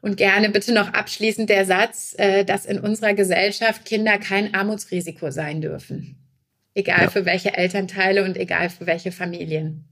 Und 0.02 0.18
gerne 0.18 0.50
bitte 0.50 0.74
noch 0.74 0.94
abschließend 0.94 1.50
der 1.50 1.66
Satz, 1.66 2.16
äh, 2.18 2.44
dass 2.44 2.66
in 2.66 2.80
unserer 2.80 3.14
Gesellschaft 3.14 3.86
Kinder 3.86 4.18
kein 4.18 4.54
Armutsrisiko 4.56 5.30
sein 5.30 5.62
dürfen. 5.62 6.18
Egal 6.74 7.04
ja. 7.04 7.10
für 7.10 7.26
welche 7.26 7.56
Elternteile 7.56 8.24
und 8.24 8.38
egal 8.38 8.70
für 8.70 8.88
welche 8.88 9.12
Familien. 9.12 9.86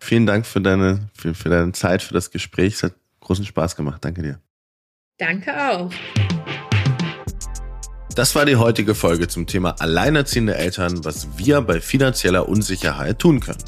Vielen 0.00 0.24
Dank 0.24 0.46
für 0.46 0.62
deine, 0.62 1.10
für, 1.12 1.34
für 1.34 1.50
deine 1.50 1.72
Zeit, 1.72 2.02
für 2.02 2.14
das 2.14 2.30
Gespräch. 2.30 2.74
Es 2.74 2.82
hat 2.84 2.94
großen 3.20 3.44
Spaß 3.44 3.76
gemacht. 3.76 4.02
Danke 4.02 4.22
dir. 4.22 4.40
Danke 5.18 5.52
auch. 5.52 5.90
Das 8.14 8.34
war 8.36 8.46
die 8.46 8.56
heutige 8.56 8.94
Folge 8.94 9.26
zum 9.26 9.46
Thema 9.46 9.74
alleinerziehende 9.80 10.54
Eltern, 10.54 11.04
was 11.04 11.36
wir 11.36 11.60
bei 11.60 11.80
finanzieller 11.80 12.48
Unsicherheit 12.48 13.18
tun 13.18 13.40
können. 13.40 13.62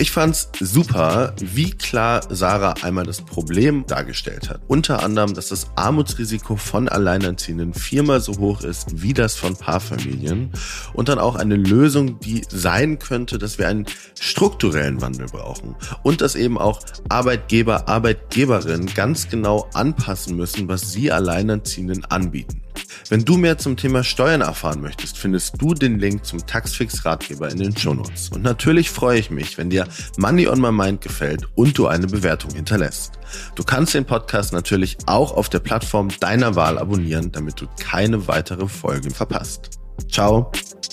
Ich 0.00 0.12
fand's 0.12 0.48
super, 0.60 1.34
wie 1.40 1.72
klar 1.72 2.20
Sarah 2.30 2.74
einmal 2.82 3.04
das 3.04 3.20
Problem 3.20 3.84
dargestellt 3.84 4.48
hat. 4.48 4.60
Unter 4.68 5.02
anderem, 5.02 5.34
dass 5.34 5.48
das 5.48 5.66
Armutsrisiko 5.74 6.54
von 6.54 6.88
Alleinerziehenden 6.88 7.74
viermal 7.74 8.20
so 8.20 8.38
hoch 8.38 8.62
ist 8.62 9.02
wie 9.02 9.12
das 9.12 9.34
von 9.34 9.56
Paarfamilien. 9.56 10.52
Und 10.94 11.08
dann 11.08 11.18
auch 11.18 11.34
eine 11.34 11.56
Lösung, 11.56 12.20
die 12.20 12.42
sein 12.48 13.00
könnte, 13.00 13.38
dass 13.38 13.58
wir 13.58 13.66
einen 13.66 13.86
strukturellen 14.20 15.00
Wandel 15.00 15.26
brauchen. 15.26 15.74
Und 16.04 16.20
dass 16.20 16.36
eben 16.36 16.58
auch 16.58 16.78
Arbeitgeber, 17.08 17.88
Arbeitgeberinnen 17.88 18.86
ganz 18.94 19.28
genau 19.28 19.68
anpassen 19.74 20.36
müssen, 20.36 20.68
was 20.68 20.92
sie 20.92 21.10
Alleinerziehenden 21.10 22.04
anbieten. 22.04 22.62
Wenn 23.08 23.24
du 23.24 23.36
mehr 23.36 23.58
zum 23.58 23.76
Thema 23.76 24.04
Steuern 24.04 24.40
erfahren 24.40 24.80
möchtest, 24.80 25.18
findest 25.18 25.60
du 25.60 25.74
den 25.74 25.98
Link 25.98 26.24
zum 26.24 26.46
Taxfix 26.46 27.04
Ratgeber 27.04 27.50
in 27.50 27.58
den 27.58 27.76
Shownotes. 27.76 28.30
Und 28.30 28.42
natürlich 28.42 28.90
freue 28.90 29.18
ich 29.18 29.30
mich, 29.30 29.58
wenn 29.58 29.70
dir 29.70 29.86
Money 30.16 30.48
on 30.48 30.60
My 30.60 30.72
Mind 30.72 31.00
gefällt 31.00 31.46
und 31.54 31.76
du 31.78 31.86
eine 31.86 32.06
Bewertung 32.06 32.52
hinterlässt. 32.52 33.18
Du 33.54 33.62
kannst 33.62 33.94
den 33.94 34.04
Podcast 34.04 34.52
natürlich 34.52 34.96
auch 35.06 35.32
auf 35.32 35.48
der 35.48 35.60
Plattform 35.60 36.08
deiner 36.20 36.54
Wahl 36.56 36.78
abonnieren, 36.78 37.32
damit 37.32 37.60
du 37.60 37.66
keine 37.80 38.28
weitere 38.28 38.68
Folge 38.68 39.10
verpasst. 39.10 39.78
Ciao 40.10 40.50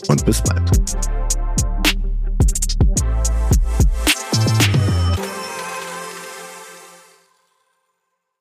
und 0.07 0.25
bis 0.25 0.41
bald. 0.41 1.24